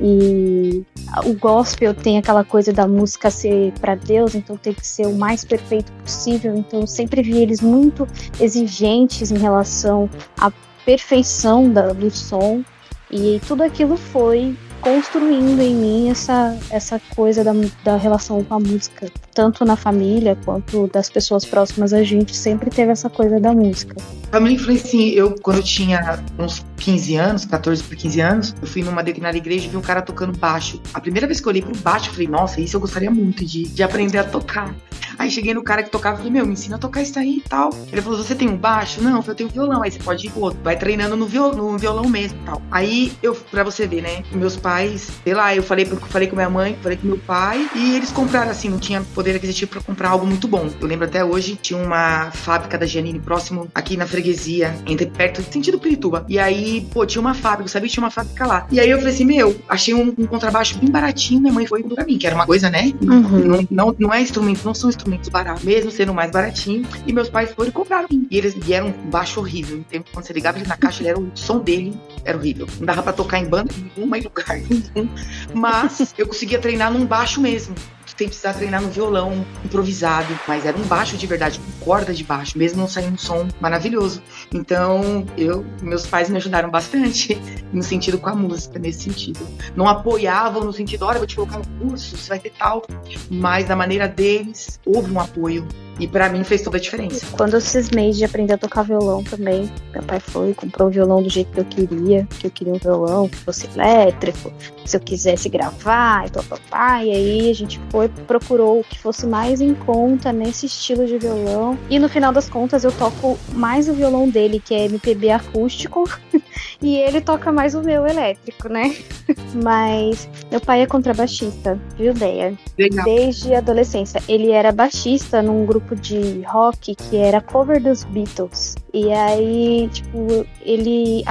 E 0.01 0.85
o 1.25 1.33
gospel 1.33 1.93
tem 1.93 2.17
aquela 2.17 2.43
coisa 2.43 2.71
da 2.71 2.87
música 2.87 3.29
ser 3.29 3.73
para 3.81 3.95
Deus, 3.95 4.33
então 4.33 4.55
tem 4.55 4.73
que 4.73 4.85
ser 4.85 5.07
o 5.07 5.15
mais 5.15 5.43
perfeito 5.43 5.91
possível. 6.03 6.55
Então 6.55 6.81
eu 6.81 6.87
sempre 6.87 7.21
vi 7.21 7.37
eles 7.37 7.59
muito 7.59 8.07
exigentes 8.39 9.31
em 9.31 9.37
relação 9.37 10.09
à 10.37 10.51
perfeição 10.85 11.69
da, 11.69 11.91
do 11.91 12.09
som. 12.09 12.63
E 13.11 13.41
tudo 13.47 13.63
aquilo 13.63 13.97
foi 13.97 14.55
construindo 14.81 15.61
em 15.61 15.75
mim 15.75 16.09
essa, 16.09 16.57
essa 16.69 17.01
coisa 17.15 17.43
da, 17.43 17.51
da 17.83 17.95
relação 17.95 18.43
com 18.43 18.55
a 18.55 18.59
música. 18.59 19.11
Tanto 19.33 19.63
na 19.65 19.75
família 19.75 20.37
quanto 20.43 20.87
das 20.87 21.09
pessoas 21.09 21.45
próximas 21.45 21.93
a 21.93 22.03
gente, 22.03 22.35
sempre 22.35 22.69
teve 22.69 22.91
essa 22.91 23.09
coisa 23.09 23.39
da 23.39 23.53
música. 23.53 23.95
A 24.29 24.33
família 24.33 24.57
influencia, 24.57 25.11
eu, 25.15 25.33
quando 25.41 25.57
eu 25.57 25.63
tinha 25.63 26.23
uns 26.37 26.63
15 26.77 27.15
anos, 27.15 27.45
14 27.45 27.83
para 27.83 27.95
15 27.95 28.21
anos, 28.21 28.55
eu 28.61 28.67
fui 28.67 28.83
numa 28.83 29.01
determinada 29.01 29.35
igreja 29.35 29.65
e 29.65 29.69
vi 29.69 29.75
um 29.75 29.81
cara 29.81 30.03
tocando 30.03 30.37
baixo. 30.37 30.79
A 30.93 31.01
primeira 31.01 31.25
vez 31.25 31.41
que 31.41 31.47
eu 31.47 31.49
olhei 31.49 31.63
pro 31.63 31.75
baixo, 31.77 32.09
eu 32.09 32.13
falei, 32.13 32.27
nossa, 32.27 32.61
isso 32.61 32.77
eu 32.77 32.79
gostaria 32.79 33.09
muito 33.09 33.43
de, 33.43 33.63
de 33.63 33.81
aprender 33.81 34.19
a 34.19 34.23
tocar. 34.23 34.71
Aí 35.19 35.29
cheguei 35.29 35.53
no 35.53 35.61
cara 35.61 35.83
que 35.83 35.89
tocava 35.89 36.15
e 36.15 36.17
falei, 36.19 36.31
meu, 36.31 36.45
me 36.45 36.53
ensina 36.53 36.77
a 36.77 36.79
tocar 36.79 37.01
isso 37.01 37.19
aí 37.19 37.37
e 37.37 37.49
tal. 37.49 37.71
Ele 37.91 38.01
falou, 38.01 38.17
você 38.17 38.33
tem 38.33 38.47
um 38.47 38.55
baixo? 38.55 39.01
Não, 39.01 39.21
eu 39.27 39.35
tenho 39.35 39.49
violão. 39.49 39.83
Aí 39.83 39.91
você 39.91 39.99
pode 39.99 40.25
ir, 40.25 40.29
pô, 40.29 40.49
vai 40.63 40.77
treinando 40.77 41.17
no 41.17 41.25
violão, 41.25 41.73
no 41.73 41.77
violão 41.77 42.07
mesmo 42.07 42.39
e 42.41 42.45
tal. 42.45 42.61
Aí 42.71 43.11
eu, 43.21 43.35
pra 43.35 43.61
você 43.61 43.85
ver, 43.85 44.01
né, 44.01 44.23
meus 44.31 44.55
pais, 44.55 45.11
sei 45.21 45.33
lá, 45.33 45.53
eu 45.53 45.61
falei, 45.61 45.85
falei 45.85 46.29
com 46.29 46.37
minha 46.37 46.49
mãe, 46.49 46.77
falei 46.81 46.97
com 46.97 47.05
meu 47.05 47.17
pai, 47.17 47.69
e 47.75 47.95
eles 47.97 48.11
compraram 48.11 48.49
assim, 48.49 48.69
não 48.69 48.79
tinha 48.79 49.01
poder 49.13 49.35
aquisitivo 49.35 49.71
pra 49.71 49.81
comprar 49.81 50.09
algo 50.09 50.25
muito 50.25 50.47
bom. 50.47 50.69
Eu 50.79 50.87
lembro 50.87 51.05
até 51.05 51.23
hoje, 51.23 51.59
tinha 51.61 51.77
uma 51.77 52.31
fábrica 52.31 52.77
da 52.77 52.85
Giannini 52.85 53.19
próximo 53.19 53.67
aqui 53.75 53.97
na 53.97 54.07
freguesia, 54.19 54.75
entre 54.85 55.05
perto, 55.05 55.41
sentido 55.41 55.79
Pirituba. 55.79 56.25
E 56.27 56.37
aí, 56.37 56.85
pô, 56.91 57.05
tinha 57.05 57.21
uma 57.21 57.33
fábrica, 57.33 57.63
eu 57.63 57.67
sabia 57.69 57.87
que 57.87 57.93
tinha 57.93 58.03
uma 58.03 58.11
fábrica 58.11 58.45
lá. 58.45 58.67
E 58.71 58.79
aí 58.79 58.89
eu 58.89 58.97
falei 58.97 59.13
assim, 59.13 59.25
meu, 59.25 59.55
achei 59.67 59.93
um, 59.93 60.13
um 60.17 60.27
contrabaixo 60.27 60.77
bem 60.77 60.89
baratinho, 60.89 61.39
minha 61.41 61.53
mãe 61.53 61.65
foi 61.65 61.83
pra 61.83 62.03
mim, 62.03 62.17
que 62.17 62.27
era 62.27 62.35
uma 62.35 62.45
coisa, 62.45 62.69
né? 62.69 62.91
Uhum. 63.01 63.39
Não, 63.39 63.67
não, 63.71 63.95
não 63.97 64.13
é 64.13 64.21
instrumento, 64.21 64.65
não 64.65 64.73
são 64.73 64.89
instrumentos 64.89 65.29
baratos, 65.29 65.63
mesmo 65.63 65.89
sendo 65.89 66.13
mais 66.13 66.31
baratinho. 66.31 66.85
E 67.07 67.13
meus 67.13 67.29
pais 67.29 67.51
foram 67.51 67.69
e 67.69 67.71
compraram. 67.71 68.07
E 68.11 68.37
eles 68.37 68.53
vieram 68.53 68.87
um 68.87 69.09
baixo 69.09 69.39
horrível. 69.39 69.77
No 69.77 69.83
tempo, 69.83 70.09
quando 70.13 70.25
você 70.25 70.33
ligava 70.33 70.57
ele 70.57 70.67
na 70.67 70.75
caixa, 70.75 71.01
ele 71.01 71.09
era, 71.09 71.19
o 71.19 71.31
som 71.33 71.59
dele 71.59 71.93
era 72.25 72.37
horrível. 72.37 72.67
Não 72.77 72.85
dava 72.85 73.01
pra 73.01 73.13
tocar 73.13 73.39
em 73.39 73.45
banda 73.45 73.73
nenhuma, 73.95 74.17
em 74.17 74.21
lugar 74.21 74.57
nenhum. 74.69 75.09
Mas 75.53 76.13
eu 76.17 76.27
conseguia 76.27 76.59
treinar 76.59 76.91
num 76.91 77.05
baixo 77.05 77.39
mesmo 77.39 77.73
sem 78.19 78.27
precisar 78.27 78.53
treinar 78.53 78.81
no 78.81 78.89
violão 78.89 79.45
improvisado, 79.63 80.37
mas 80.45 80.65
era 80.65 80.77
um 80.77 80.83
baixo 80.83 81.15
de 81.15 81.25
verdade, 81.25 81.57
com 81.57 81.85
corda 81.85 82.13
de 82.13 82.21
baixo, 82.21 82.57
mesmo 82.57 82.81
não 82.81 82.87
saindo 82.87 83.13
um 83.13 83.17
som 83.17 83.47
maravilhoso. 83.61 84.21
Então, 84.53 85.25
eu, 85.37 85.65
meus 85.81 86.05
pais 86.05 86.29
me 86.29 86.35
ajudaram 86.35 86.69
bastante 86.69 87.39
no 87.71 87.81
sentido 87.81 88.17
com 88.17 88.29
a 88.29 88.35
música, 88.35 88.77
nesse 88.77 89.03
sentido. 89.03 89.47
Não 89.73 89.87
apoiavam 89.87 90.65
no 90.65 90.73
sentido, 90.73 91.05
olha, 91.05 91.17
vou 91.17 91.27
te 91.27 91.37
colocar 91.37 91.59
no 91.59 91.65
curso, 91.79 92.17
você 92.17 92.27
vai 92.27 92.39
ter 92.39 92.51
tal, 92.51 92.85
mas 93.31 93.65
da 93.65 93.75
maneira 93.75 94.05
deles, 94.05 94.81
houve 94.85 95.09
um 95.09 95.19
apoio 95.19 95.65
e 95.99 96.07
para 96.07 96.29
mim 96.29 96.43
fez 96.43 96.61
toda 96.61 96.77
a 96.77 96.79
diferença. 96.79 97.25
Quando 97.31 97.53
eu 97.53 97.61
cismei 97.61 98.11
de 98.11 98.23
aprender 98.23 98.53
a 98.53 98.57
tocar 98.57 98.83
violão 98.83 99.23
também, 99.23 99.69
meu 99.91 100.01
pai 100.03 100.19
foi, 100.19 100.53
comprou 100.53 100.87
o 100.87 100.91
violão 100.91 101.21
do 101.21 101.29
jeito 101.29 101.51
que 101.51 101.59
eu 101.59 101.65
queria, 101.65 102.27
que 102.39 102.47
eu 102.47 102.51
queria 102.51 102.73
um 102.73 102.77
violão 102.77 103.27
que 103.27 103.37
fosse 103.37 103.67
elétrico, 103.75 104.51
se 104.85 104.97
eu 104.97 105.01
quisesse 105.01 105.49
gravar 105.49 106.25
e 106.27 106.31
papapá, 106.31 107.03
e 107.03 107.11
aí 107.11 107.51
a 107.51 107.53
gente 107.53 107.79
foi, 107.89 108.07
procurou 108.09 108.79
o 108.79 108.83
que 108.83 108.97
fosse 108.97 109.27
mais 109.27 109.61
em 109.61 109.75
conta 109.75 110.31
nesse 110.31 110.65
estilo 110.65 111.05
de 111.05 111.17
violão. 111.17 111.77
E 111.89 111.99
no 111.99 112.09
final 112.09 112.31
das 112.31 112.49
contas 112.49 112.83
eu 112.83 112.91
toco 112.91 113.37
mais 113.53 113.87
o 113.87 113.93
violão 113.93 114.27
dele, 114.27 114.59
que 114.59 114.73
é 114.73 114.85
MPB 114.85 115.31
acústico, 115.31 116.09
e 116.81 116.95
ele 116.95 117.21
toca 117.21 117.51
mais 117.51 117.75
o 117.75 117.81
meu 117.81 118.07
elétrico, 118.07 118.69
né? 118.69 118.95
Mas 119.63 120.27
meu 120.49 120.61
pai 120.61 120.81
é 120.81 120.87
contrabaixista, 120.87 121.79
viu, 121.97 122.13
Deia? 122.13 122.53
Legal. 122.77 123.05
Desde 123.05 123.53
a 123.53 123.59
adolescência. 123.59 124.21
Ele 124.27 124.51
era 124.51 124.71
baixista 124.71 125.41
num 125.41 125.65
grupo 125.65 125.88
de 125.95 126.41
rock 126.43 126.95
que 126.95 127.17
era 127.17 127.41
cover 127.41 127.81
dos 127.81 128.03
Beatles. 128.03 128.75
E 128.93 129.11
aí, 129.11 129.87
tipo, 129.91 130.45
ele, 130.61 131.23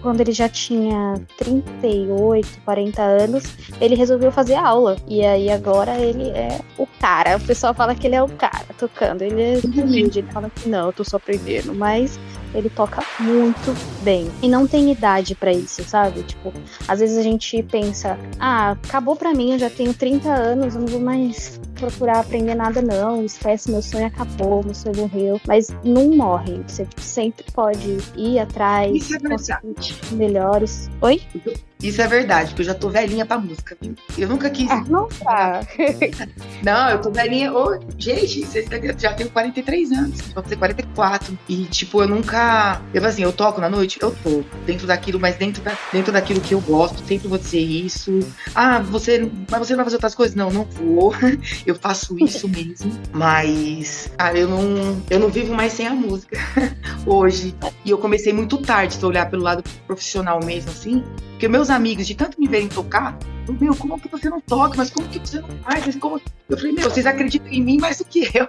quando 0.00 0.20
ele 0.20 0.32
já 0.32 0.48
tinha 0.48 1.14
38, 1.36 2.60
40 2.64 3.02
anos, 3.02 3.44
ele 3.80 3.94
resolveu 3.94 4.32
fazer 4.32 4.54
aula. 4.54 4.96
E 5.06 5.24
aí 5.24 5.50
agora 5.50 5.98
ele 5.98 6.30
é 6.30 6.60
o 6.78 6.86
cara. 6.86 7.36
O 7.36 7.40
pessoal 7.40 7.74
fala 7.74 7.94
que 7.94 8.06
ele 8.06 8.16
é 8.16 8.22
o 8.22 8.28
cara 8.28 8.64
tocando. 8.78 9.22
Ele 9.22 9.42
é 9.42 9.60
humilde, 9.82 10.20
ele 10.20 10.32
fala 10.32 10.50
que 10.50 10.68
não, 10.68 10.86
eu 10.86 10.92
tô 10.92 11.04
só 11.04 11.16
aprendendo. 11.16 11.74
Mas 11.74 12.18
ele 12.56 12.70
toca 12.70 13.02
muito 13.20 13.74
bem. 14.02 14.30
E 14.42 14.48
não 14.48 14.66
tem 14.66 14.90
idade 14.90 15.34
pra 15.34 15.52
isso, 15.52 15.84
sabe? 15.84 16.22
Tipo, 16.22 16.52
às 16.88 17.00
vezes 17.00 17.18
a 17.18 17.22
gente 17.22 17.62
pensa, 17.64 18.18
ah, 18.40 18.70
acabou 18.70 19.14
pra 19.14 19.32
mim, 19.32 19.52
eu 19.52 19.58
já 19.58 19.70
tenho 19.70 19.92
30 19.92 20.32
anos, 20.32 20.74
eu 20.74 20.80
não 20.80 20.88
vou 20.88 21.00
mais 21.00 21.60
procurar 21.74 22.20
aprender 22.20 22.54
nada, 22.54 22.80
não. 22.80 23.24
Esquece, 23.24 23.70
meu 23.70 23.82
sonho 23.82 24.06
acabou, 24.06 24.64
meu 24.64 24.74
sonho 24.74 24.96
morreu. 24.96 25.40
Mas 25.46 25.68
não 25.84 26.10
morre. 26.10 26.62
Você 26.66 26.86
sempre 26.96 27.44
pode 27.52 27.98
ir 28.16 28.38
atrás, 28.38 28.94
Isso 28.94 29.16
é 29.16 30.14
melhores. 30.14 30.90
Oi? 31.00 31.20
Isso 31.82 32.00
é 32.00 32.08
verdade, 32.08 32.48
porque 32.48 32.62
eu 32.62 32.66
já 32.66 32.74
tô 32.74 32.88
velhinha 32.88 33.26
pra 33.26 33.38
música, 33.38 33.76
viu? 33.80 33.94
Eu 34.16 34.28
nunca 34.28 34.48
quis. 34.48 34.70
Ah, 34.70 34.82
não 34.88 35.08
tá. 35.08 35.60
Não, 36.62 36.90
eu 36.90 37.00
tô 37.00 37.10
velhinha. 37.10 37.52
Ô, 37.52 37.78
gente, 37.98 38.46
vocês 38.46 38.66
já 38.98 39.12
tenho 39.12 39.30
43 39.30 39.92
anos, 39.92 40.20
vou 40.32 40.42
fazer 40.42 40.56
44. 40.56 41.38
E, 41.48 41.64
tipo, 41.66 42.02
eu 42.02 42.08
nunca. 42.08 42.80
Eu 42.94 43.04
assim, 43.04 43.22
eu 43.22 43.32
toco 43.32 43.60
na 43.60 43.68
noite? 43.68 43.98
Eu 44.00 44.10
tô. 44.22 44.42
Dentro 44.64 44.86
daquilo, 44.86 45.20
mas 45.20 45.36
dentro, 45.36 45.62
da, 45.62 45.76
dentro 45.92 46.12
daquilo 46.12 46.40
que 46.40 46.54
eu 46.54 46.60
gosto, 46.60 47.04
sempre 47.06 47.28
vou 47.28 47.38
dizer 47.38 47.60
isso. 47.60 48.20
Ah, 48.54 48.80
você. 48.80 49.30
Mas 49.50 49.60
você 49.60 49.72
não 49.74 49.78
vai 49.78 49.84
fazer 49.84 49.96
outras 49.96 50.14
coisas? 50.14 50.34
Não, 50.34 50.50
não 50.50 50.64
vou. 50.64 51.14
Eu 51.66 51.74
faço 51.74 52.16
isso 52.18 52.48
mesmo. 52.48 52.92
Mas, 53.12 54.10
cara, 54.16 54.38
eu 54.38 54.48
não. 54.48 55.02
Eu 55.10 55.18
não 55.18 55.28
vivo 55.28 55.54
mais 55.54 55.72
sem 55.72 55.86
a 55.86 55.94
música 55.94 56.38
hoje. 57.04 57.54
E 57.84 57.90
eu 57.90 57.98
comecei 57.98 58.32
muito 58.32 58.58
tarde, 58.58 58.94
se 58.94 59.02
eu 59.02 59.08
olhar 59.08 59.28
pelo 59.28 59.42
lado 59.42 59.62
profissional 59.86 60.40
mesmo, 60.44 60.70
assim. 60.70 61.04
Porque 61.36 61.48
meus 61.48 61.65
amigos, 61.70 62.06
de 62.06 62.14
tanto 62.14 62.40
me 62.40 62.46
verem 62.46 62.68
tocar, 62.68 63.18
meu, 63.52 63.74
como 63.74 64.00
que 64.00 64.08
você 64.08 64.28
não 64.28 64.40
toca? 64.40 64.76
Mas 64.76 64.90
como 64.90 65.08
que 65.08 65.18
você 65.18 65.40
não 65.40 65.48
faz? 65.62 65.94
Como... 65.96 66.20
Eu 66.48 66.56
falei, 66.56 66.72
meu, 66.72 66.90
vocês 66.90 67.06
acreditam 67.06 67.48
em 67.48 67.62
mim 67.62 67.78
mais 67.78 67.98
do 67.98 68.04
que 68.04 68.28
eu. 68.34 68.48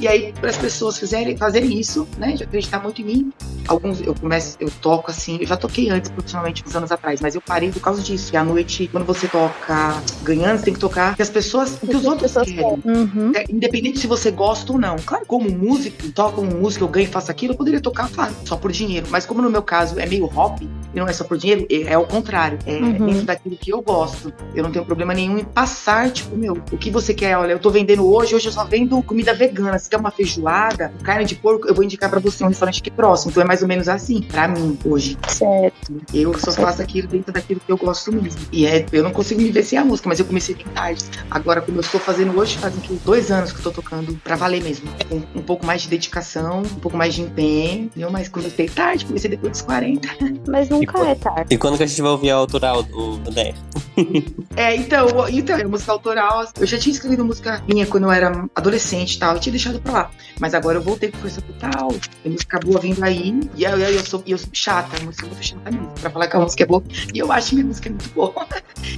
E 0.00 0.08
aí, 0.08 0.32
para 0.32 0.50
as 0.50 0.56
pessoas 0.56 0.98
fizerem, 0.98 1.36
fazerem 1.36 1.78
isso, 1.78 2.06
né, 2.18 2.32
de 2.32 2.42
acreditar 2.42 2.82
muito 2.82 3.00
em 3.00 3.04
mim, 3.04 3.32
alguns 3.68 4.00
eu 4.00 4.14
começo, 4.14 4.56
eu 4.58 4.70
toco 4.82 5.10
assim, 5.10 5.38
eu 5.40 5.46
já 5.46 5.56
toquei 5.56 5.88
antes 5.88 6.10
profissionalmente, 6.10 6.64
uns 6.66 6.74
anos 6.74 6.90
atrás, 6.90 7.20
mas 7.20 7.34
eu 7.34 7.40
parei 7.40 7.70
por 7.70 7.80
causa 7.80 8.02
disso. 8.02 8.34
E 8.34 8.36
à 8.36 8.44
noite, 8.44 8.88
quando 8.88 9.04
você 9.04 9.28
toca 9.28 10.02
ganhando, 10.22 10.58
você 10.58 10.64
tem 10.64 10.74
que 10.74 10.80
tocar 10.80 11.14
que 11.14 11.22
as 11.22 11.30
pessoas, 11.30 11.78
o 11.80 11.86
que 11.86 11.96
os 11.96 12.04
outros 12.04 12.32
pessoas 12.32 12.50
querem. 12.50 12.82
Uhum. 12.84 13.32
É, 13.34 13.44
independente 13.48 13.98
se 14.00 14.06
você 14.06 14.30
gosta 14.30 14.72
ou 14.72 14.78
não. 14.78 14.96
Claro, 14.96 15.24
como 15.26 15.50
músico, 15.50 16.10
toco 16.10 16.36
como 16.36 16.50
músico, 16.56 16.84
eu 16.84 16.88
ganho 16.88 17.04
e 17.04 17.10
faço 17.10 17.30
aquilo, 17.30 17.52
eu 17.54 17.56
poderia 17.56 17.80
tocar, 17.80 18.10
claro, 18.10 18.34
só 18.44 18.56
por 18.56 18.72
dinheiro. 18.72 19.06
Mas 19.10 19.24
como 19.24 19.40
no 19.40 19.50
meu 19.50 19.62
caso 19.62 19.98
é 19.98 20.06
meio 20.06 20.26
hobby, 20.26 20.68
e 20.94 20.98
não 20.98 21.08
é 21.08 21.12
só 21.12 21.24
por 21.24 21.36
dinheiro, 21.36 21.66
é, 21.70 21.92
é 21.92 21.98
o 21.98 22.04
contrário. 22.06 22.58
É 22.66 22.74
Uhum. 22.74 23.06
dentro 23.06 23.22
daquilo 23.24 23.56
que 23.56 23.70
eu 23.72 23.80
gosto. 23.82 24.32
Eu 24.54 24.62
não 24.62 24.70
tenho 24.70 24.84
problema 24.84 25.12
nenhum 25.14 25.38
em 25.38 25.44
passar, 25.44 26.10
tipo, 26.10 26.36
meu, 26.36 26.54
o 26.72 26.76
que 26.78 26.90
você 26.90 27.12
quer? 27.14 27.36
Olha, 27.36 27.52
eu 27.52 27.58
tô 27.58 27.70
vendendo 27.70 28.06
hoje, 28.06 28.34
hoje 28.34 28.46
eu 28.48 28.52
só 28.52 28.64
vendo 28.64 29.02
comida 29.02 29.32
vegana. 29.34 29.78
Se 29.78 29.88
quer 29.90 29.96
uma 29.98 30.10
feijoada, 30.10 30.92
carne 31.02 31.24
de 31.24 31.34
porco, 31.34 31.66
eu 31.68 31.74
vou 31.74 31.84
indicar 31.84 32.08
pra 32.10 32.20
você 32.20 32.44
um 32.44 32.48
restaurante 32.48 32.80
aqui 32.80 32.90
próximo. 32.90 33.30
Então 33.30 33.42
é 33.42 33.46
mais 33.46 33.62
ou 33.62 33.68
menos 33.68 33.88
assim, 33.88 34.22
pra 34.22 34.46
mim, 34.48 34.78
hoje. 34.84 35.16
Certo. 35.28 36.00
Eu 36.12 36.36
só 36.38 36.52
faço 36.52 36.80
aquilo 36.82 37.08
dentro 37.08 37.32
daquilo 37.32 37.60
que 37.64 37.70
eu 37.72 37.76
gosto 37.76 38.12
mesmo. 38.12 38.40
E 38.52 38.66
é, 38.66 38.84
eu 38.92 39.02
não 39.02 39.10
consigo 39.10 39.40
me 39.40 39.50
ver 39.50 39.62
sem 39.62 39.78
a 39.78 39.84
música, 39.84 40.08
mas 40.08 40.18
eu 40.20 40.24
comecei 40.26 40.54
bem 40.54 40.66
tarde. 40.74 41.04
Agora, 41.30 41.60
como 41.60 41.78
eu 41.78 41.82
estou 41.82 42.00
fazendo 42.00 42.38
hoje, 42.38 42.56
fazem 42.58 42.80
que 42.80 42.94
dois 43.04 43.30
anos 43.30 43.52
que 43.52 43.58
eu 43.58 43.62
tô 43.64 43.70
tocando 43.72 44.14
pra 44.22 44.36
valer 44.36 44.62
mesmo. 44.62 44.88
Com 45.08 45.16
um 45.38 45.42
pouco 45.42 45.64
mais 45.66 45.82
de 45.82 45.88
dedicação, 45.88 46.60
um 46.60 46.80
pouco 46.80 46.96
mais 46.96 47.14
de 47.14 47.22
empenho. 47.22 47.90
Mas 48.10 48.28
comecei 48.28 48.68
tarde, 48.68 49.04
comecei 49.06 49.30
depois 49.30 49.52
dos 49.52 49.62
40. 49.62 50.08
Mas 50.48 50.68
não 50.68 50.83
Nunca 50.86 51.04
E 51.04 51.10
é 51.10 51.14
tarde. 51.14 51.54
E 51.54 51.58
quando 51.58 51.76
que 51.76 51.82
a 51.82 51.86
gente 51.86 52.00
vai 52.00 52.10
ouvir 52.10 52.30
a 52.30 52.36
autoral 52.36 52.82
do 52.82 53.14
do 53.18 53.30
Né? 53.30 53.54
É, 54.56 54.74
então, 54.76 55.06
então, 55.28 55.56
a 55.56 55.68
música 55.68 55.92
autoral, 55.92 56.44
eu 56.58 56.66
já 56.66 56.78
tinha 56.78 56.92
escrevido 56.92 57.24
música 57.24 57.62
minha 57.68 57.86
quando 57.86 58.04
eu 58.04 58.12
era 58.12 58.44
adolescente 58.54 59.14
e 59.14 59.18
tal, 59.18 59.34
eu 59.34 59.40
tinha 59.40 59.52
deixado 59.52 59.80
pra 59.80 59.92
lá. 59.92 60.10
Mas 60.40 60.54
agora 60.54 60.78
eu 60.78 60.82
voltei 60.82 61.10
com 61.10 61.18
força 61.18 61.40
total, 61.40 61.88
tem 62.22 62.32
música 62.32 62.58
boa 62.58 62.80
vindo 62.80 63.02
aí, 63.02 63.40
e 63.56 63.64
eu, 63.64 63.78
eu, 63.78 63.90
eu 63.90 64.04
sou, 64.04 64.22
eu 64.26 64.38
sou 64.38 64.48
chata, 64.52 64.96
a 65.00 65.04
música 65.04 65.26
eu 65.26 65.34
sou 65.34 65.42
chata 65.42 65.70
mesmo, 65.70 65.88
pra 66.00 66.10
falar 66.10 66.28
que 66.28 66.36
a 66.36 66.40
música 66.40 66.62
é 66.62 66.66
boa, 66.66 66.82
e 67.12 67.18
eu 67.18 67.30
acho 67.32 67.54
minha 67.54 67.66
música 67.66 67.88
muito 67.90 68.10
boa. 68.10 68.46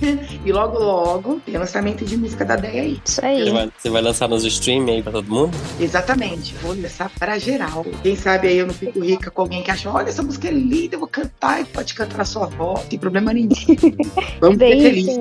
e 0.45 0.53
logo, 0.53 0.79
logo, 0.79 1.41
tem 1.45 1.57
lançamento 1.57 2.05
de 2.05 2.17
música 2.17 2.45
da 2.45 2.57
Deia 2.57 2.83
aí. 2.83 3.01
Isso 3.05 3.21
Você 3.21 3.27
aí. 3.27 3.51
vai, 3.51 3.71
você 3.77 3.91
vai 3.91 4.03
lançar 4.03 4.29
nos 4.29 4.45
streaming 4.45 4.93
aí 4.93 5.03
pra 5.03 5.13
todo 5.13 5.29
mundo? 5.29 5.57
Exatamente, 5.81 6.55
vou 6.63 6.75
lançar 6.75 7.11
pra 7.19 7.39
geral. 7.39 7.85
Quem 8.03 8.17
sabe 8.17 8.49
aí 8.49 8.59
eu 8.59 8.67
não 8.67 8.75
fico 8.75 9.01
rica 9.01 9.31
com 9.31 9.43
alguém 9.43 9.63
que 9.63 9.71
acha, 9.71 9.91
olha, 9.91 10.09
essa 10.09 10.23
música 10.23 10.49
é 10.49 10.53
linda, 10.53 10.97
eu 10.97 11.01
vou 11.01 11.09
cantar, 11.09 11.61
e 11.61 11.65
pode 11.77 11.95
cantar 11.95 12.17
na 12.17 12.25
sua 12.25 12.49
não 12.59 12.75
tem 12.75 12.99
problema 12.99 13.35
nenhum. 13.35 13.51
Vamos 14.41 14.57
ser 14.57 14.71
Bem, 14.71 14.81
felizes. 14.81 15.17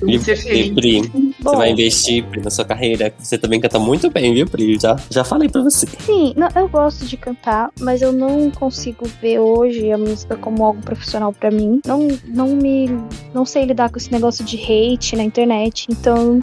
Vamos 0.00 0.22
ser 0.22 0.32
E, 0.32 0.36
felizes. 0.36 0.74
Pri, 0.74 1.02
Bom. 1.40 1.50
você 1.50 1.56
vai 1.56 1.70
investir 1.70 2.24
Pri, 2.24 2.40
na 2.40 2.50
sua 2.50 2.64
carreira. 2.64 3.12
Você 3.18 3.36
também 3.36 3.60
canta 3.60 3.78
muito 3.78 4.10
bem, 4.10 4.32
viu, 4.32 4.46
Pri? 4.46 4.78
Já, 4.80 4.96
já 5.10 5.22
falei 5.22 5.48
pra 5.48 5.62
você. 5.62 5.86
Sim, 6.06 6.32
não, 6.36 6.48
eu 6.56 6.68
gosto 6.68 7.04
de 7.04 7.18
cantar, 7.18 7.70
mas 7.78 8.00
eu 8.00 8.12
não 8.12 8.50
consigo 8.50 9.06
ver 9.20 9.38
hoje 9.38 9.92
a 9.92 9.98
música 9.98 10.36
como 10.36 10.64
algo 10.64 10.80
profissional 10.80 11.32
pra 11.32 11.50
mim. 11.50 11.80
Não, 11.86 12.08
não 12.24 12.48
me, 12.48 12.88
não 13.34 13.44
sei 13.44 13.66
lidar 13.66 13.90
com 13.90 13.98
esse 13.98 14.10
negócio 14.10 14.42
de 14.42 14.56
hate 14.56 15.14
na 15.16 15.22
internet, 15.22 15.86
então 15.90 16.40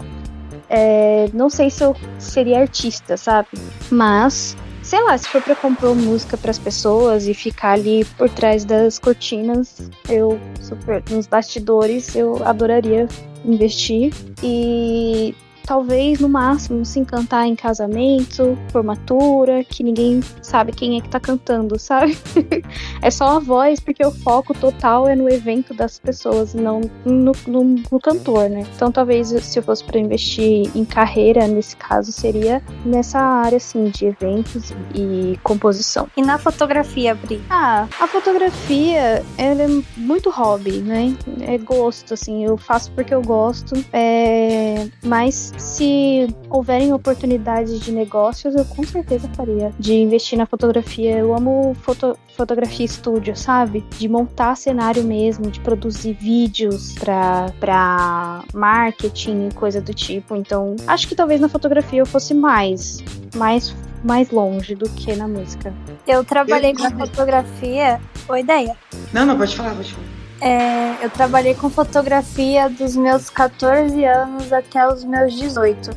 é, 0.70 1.28
não 1.34 1.50
sei 1.50 1.68
se 1.68 1.82
eu 1.82 1.96
seria 2.18 2.60
artista, 2.60 3.16
sabe? 3.16 3.48
Mas 3.90 4.56
sei 4.82 5.02
lá, 5.02 5.16
se 5.16 5.28
for 5.28 5.42
pra 5.42 5.54
compor 5.54 5.94
música 5.94 6.36
pras 6.36 6.58
pessoas 6.58 7.26
e 7.26 7.34
ficar 7.34 7.72
ali 7.72 8.04
por 8.16 8.28
trás 8.28 8.64
das 8.64 8.98
cortinas, 8.98 9.90
eu 10.08 10.38
super 10.60 11.02
nos 11.10 11.26
bastidores, 11.26 12.14
eu 12.14 12.44
adoraria 12.44 13.08
investir. 13.44 14.12
E 14.42 15.34
talvez 15.64 16.20
no 16.20 16.28
máximo 16.28 16.84
se 16.84 17.04
cantar 17.04 17.46
em 17.46 17.54
casamento, 17.54 18.56
formatura, 18.68 19.64
que 19.64 19.82
ninguém 19.82 20.20
sabe 20.40 20.72
quem 20.72 20.98
é 20.98 21.00
que 21.00 21.08
tá 21.08 21.20
cantando, 21.20 21.78
sabe? 21.78 22.16
é 23.02 23.10
só 23.10 23.36
a 23.36 23.38
voz, 23.38 23.80
porque 23.80 24.04
o 24.04 24.10
foco 24.10 24.54
total 24.54 25.08
é 25.08 25.14
no 25.14 25.28
evento 25.28 25.74
das 25.74 25.98
pessoas, 25.98 26.54
não 26.54 26.80
no, 27.04 27.32
no, 27.46 27.64
no 27.90 28.00
cantor, 28.00 28.48
né? 28.48 28.66
Então 28.74 28.90
talvez 28.90 29.28
se 29.28 29.58
eu 29.58 29.62
fosse 29.62 29.84
pra 29.84 29.98
investir 29.98 30.70
em 30.74 30.84
carreira, 30.84 31.46
nesse 31.46 31.76
caso, 31.76 32.12
seria 32.12 32.62
nessa 32.84 33.18
área 33.18 33.56
assim 33.56 33.84
de 33.84 34.06
eventos 34.06 34.72
e 34.94 35.38
composição. 35.42 36.08
E 36.16 36.22
na 36.22 36.38
fotografia, 36.38 37.14
Bri? 37.14 37.42
Ah, 37.50 37.86
a 38.00 38.06
fotografia, 38.06 39.24
ela 39.36 39.62
é 39.62 39.68
muito 39.96 40.30
hobby, 40.30 40.78
né? 40.78 41.14
É 41.40 41.58
gosto, 41.58 42.14
assim, 42.14 42.44
eu 42.44 42.56
faço 42.56 42.90
porque 42.92 43.14
eu 43.14 43.22
gosto. 43.22 43.74
É... 43.92 44.86
Mas 45.04 45.51
se 45.56 46.26
houverem 46.50 46.92
oportunidades 46.92 47.80
de 47.80 47.92
negócios, 47.92 48.54
eu 48.54 48.64
com 48.64 48.82
certeza 48.84 49.28
faria. 49.34 49.70
De 49.78 49.94
investir 49.94 50.38
na 50.38 50.46
fotografia. 50.46 51.18
Eu 51.18 51.34
amo 51.34 51.74
foto... 51.82 52.16
fotografia 52.36 52.84
estúdio, 52.86 53.36
sabe? 53.36 53.84
De 53.98 54.08
montar 54.08 54.56
cenário 54.56 55.04
mesmo, 55.04 55.50
de 55.50 55.60
produzir 55.60 56.14
vídeos 56.14 56.92
pra, 56.94 57.46
pra 57.60 58.44
marketing 58.54 59.48
e 59.48 59.54
coisa 59.54 59.80
do 59.80 59.94
tipo. 59.94 60.34
Então, 60.36 60.76
acho 60.86 61.06
que 61.08 61.14
talvez 61.14 61.40
na 61.40 61.48
fotografia 61.48 62.00
eu 62.00 62.06
fosse 62.06 62.34
mais. 62.34 63.02
Mais 63.34 63.74
mais 64.04 64.30
longe 64.32 64.74
do 64.74 64.88
que 64.88 65.14
na 65.14 65.28
música. 65.28 65.72
Eu 66.08 66.24
trabalhei 66.24 66.72
Eu- 66.72 66.76
com 66.76 66.98
fotografia. 66.98 68.00
Oi, 68.28 68.40
ideia. 68.40 68.76
Não, 69.12 69.24
não, 69.24 69.38
pode 69.38 69.54
falar, 69.54 69.76
pode 69.76 69.92
falar. 69.94 70.21
É, 70.42 71.04
eu 71.04 71.08
trabalhei 71.08 71.54
com 71.54 71.70
fotografia 71.70 72.68
dos 72.68 72.96
meus 72.96 73.30
14 73.30 74.04
anos 74.04 74.52
até 74.52 74.88
os 74.88 75.04
meus 75.04 75.32
18. 75.34 75.90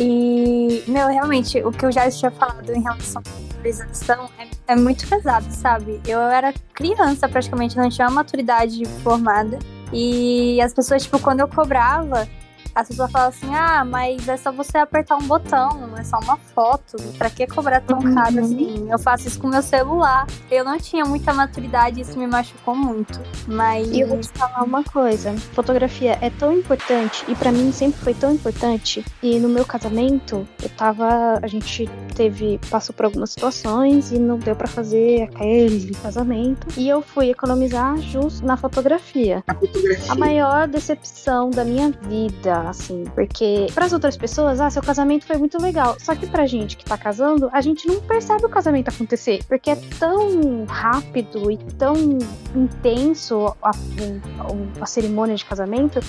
E, 0.00 0.82
meu, 0.88 1.06
realmente, 1.06 1.62
o 1.62 1.70
que 1.70 1.86
eu 1.86 1.92
já 1.92 2.10
tinha 2.10 2.32
falado 2.32 2.68
em 2.70 2.82
relação 2.82 3.22
à 3.24 3.52
valorização 3.52 4.28
é, 4.36 4.72
é 4.72 4.74
muito 4.74 5.06
pesado, 5.06 5.46
sabe? 5.52 6.00
Eu 6.04 6.20
era 6.20 6.52
criança, 6.72 7.28
praticamente, 7.28 7.76
não 7.76 7.88
tinha 7.88 8.08
uma 8.08 8.16
maturidade 8.16 8.84
formada. 9.04 9.60
E 9.92 10.60
as 10.60 10.74
pessoas, 10.74 11.04
tipo, 11.04 11.20
quando 11.20 11.38
eu 11.38 11.46
cobrava, 11.46 12.28
as 12.74 12.88
pessoas 12.88 13.10
falavam 13.10 13.28
assim: 13.36 13.54
ah, 13.54 13.84
mas 13.84 14.28
é 14.28 14.36
só 14.36 14.50
você 14.52 14.78
apertar 14.78 15.16
um 15.16 15.22
botão, 15.26 15.90
é 15.96 16.04
só 16.04 16.18
uma 16.18 16.36
foto. 16.36 16.96
Pra 17.18 17.30
que 17.30 17.46
cobrar 17.46 17.80
tão 17.80 17.98
Uhum. 17.98 18.14
caro 18.14 18.40
assim? 18.40 18.86
Eu 18.90 18.98
faço 18.98 19.28
isso 19.28 19.38
com 19.40 19.48
meu 19.48 19.62
celular. 19.62 20.26
Eu 20.50 20.64
não 20.64 20.78
tinha 20.78 21.04
muita 21.04 21.32
maturidade 21.32 21.98
e 21.98 22.02
isso 22.02 22.18
me 22.18 22.26
machucou 22.26 22.74
muito. 22.74 23.20
Mas. 23.46 23.88
E 23.88 24.00
eu 24.00 24.08
vou 24.08 24.18
te 24.20 24.28
falar 24.28 24.62
uma 24.62 24.82
coisa, 24.84 25.32
fotografia 25.52 26.18
é 26.20 26.30
tão 26.30 26.52
importante 26.52 27.24
e 27.28 27.34
pra 27.34 27.52
mim 27.52 27.70
sempre 27.72 28.00
foi 28.00 28.14
tão 28.14 28.32
importante. 28.32 29.04
E 29.22 29.38
no 29.38 29.48
meu 29.48 29.64
casamento, 29.64 30.46
eu 30.62 30.68
tava, 30.70 31.38
a 31.42 31.46
gente 31.46 31.88
teve, 32.14 32.58
passou 32.70 32.94
por 32.94 33.06
algumas 33.06 33.30
situações 33.30 34.12
e 34.12 34.18
não 34.18 34.38
deu 34.38 34.54
pra 34.56 34.66
fazer 34.68 35.22
aquele 35.24 35.94
casamento, 35.96 36.66
e 36.76 36.88
eu 36.88 37.02
fui 37.02 37.30
economizar 37.30 37.96
justo 37.98 38.44
na 38.46 38.56
fotografia. 38.56 39.42
A 39.48 39.54
fotografia. 39.54 40.12
A 40.12 40.14
maior 40.14 40.68
decepção 40.68 41.50
da 41.50 41.64
minha 41.64 41.90
vida, 42.08 42.63
assim, 42.68 43.04
porque 43.14 43.66
pras 43.74 43.92
outras 43.92 44.16
pessoas, 44.16 44.60
ah, 44.60 44.70
seu 44.70 44.82
casamento 44.82 45.26
foi 45.26 45.36
muito 45.36 45.60
legal. 45.60 45.96
Só 46.00 46.14
que 46.14 46.26
pra 46.26 46.46
gente 46.46 46.76
que 46.76 46.84
tá 46.84 46.96
casando, 46.96 47.48
a 47.52 47.60
gente 47.60 47.86
não 47.86 48.00
percebe 48.00 48.44
o 48.44 48.48
casamento 48.48 48.88
acontecer, 48.88 49.40
porque 49.48 49.70
é 49.70 49.76
tão 49.98 50.64
rápido 50.66 51.50
e 51.50 51.56
tão 51.78 51.94
intenso 52.54 53.54
a, 53.62 53.70
a- 53.70 53.72
a 54.80 54.86
cerimônia 54.86 55.34
de 55.36 55.44
casamento 55.44 56.00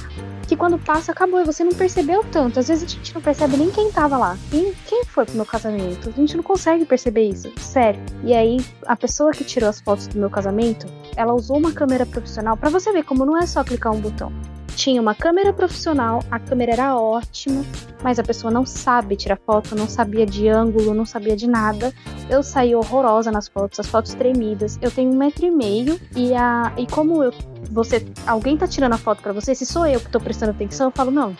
que 0.47 0.55
quando 0.55 0.77
passa, 0.77 1.11
acabou 1.11 1.41
e 1.41 1.43
você 1.43 1.63
não 1.63 1.71
percebeu 1.73 2.23
tanto. 2.31 2.59
Às 2.59 2.67
vezes 2.67 2.83
a 2.83 2.87
gente 2.87 3.13
não 3.15 3.21
percebe 3.21 3.57
nem 3.57 3.71
quem 3.71 3.91
tava 3.91 4.17
lá. 4.17 4.37
Quem, 4.51 4.73
quem 4.85 5.03
foi 5.05 5.25
pro 5.25 5.35
meu 5.35 5.45
casamento? 5.45 6.09
A 6.09 6.11
gente 6.11 6.35
não 6.37 6.43
consegue 6.43 6.85
perceber 6.85 7.27
isso, 7.29 7.51
sério. 7.59 7.99
E 8.23 8.33
aí, 8.33 8.57
a 8.85 8.95
pessoa 8.95 9.31
que 9.31 9.43
tirou 9.43 9.69
as 9.69 9.81
fotos 9.81 10.07
do 10.07 10.19
meu 10.19 10.29
casamento, 10.29 10.85
ela 11.15 11.33
usou 11.33 11.57
uma 11.57 11.71
câmera 11.71 12.05
profissional 12.05 12.55
pra 12.55 12.69
você 12.69 12.91
ver 12.91 13.03
como 13.03 13.25
não 13.25 13.37
é 13.37 13.45
só 13.47 13.63
clicar 13.63 13.91
um 13.91 13.99
botão. 13.99 14.31
Tinha 14.75 15.01
uma 15.01 15.15
câmera 15.15 15.54
profissional, 15.54 16.23
a 16.30 16.39
câmera 16.39 16.73
era 16.73 16.95
ótima, 16.95 17.63
mas 18.04 18.19
a 18.19 18.23
pessoa 18.23 18.51
não 18.51 18.65
sabe 18.65 19.15
tirar 19.15 19.38
foto, 19.38 19.75
não 19.75 19.88
sabia 19.88 20.25
de 20.25 20.47
ângulo, 20.47 20.93
não 20.93 21.06
sabia 21.06 21.36
de 21.36 21.47
nada. 21.47 21.93
Eu 22.30 22.43
saí 22.43 22.75
horrorosa 22.75 23.32
nas 23.32 23.47
fotos, 23.47 23.80
as 23.80 23.88
fotos 23.88 24.13
tremidas. 24.13 24.78
Eu 24.82 24.91
tenho 24.91 25.12
um 25.12 25.17
metro 25.17 25.45
e 25.45 25.51
meio 25.51 25.99
e 26.15 26.34
a 26.34 26.73
e 26.78 26.86
como 26.88 27.23
eu 27.23 27.34
você 27.71 28.06
alguém 28.28 28.58
tá 28.58 28.67
tirando 28.67 28.93
a 28.93 28.97
foto 28.97 29.21
pra 29.21 29.34
você, 29.34 29.56
se 29.56 29.65
sou 29.65 29.88
eu 29.88 29.99
que 29.99 30.10
tô 30.10 30.19
prestando 30.19 30.51
atenção, 30.51 30.88
eu 30.88 30.91
falo 30.91 31.12
não. 31.12 31.36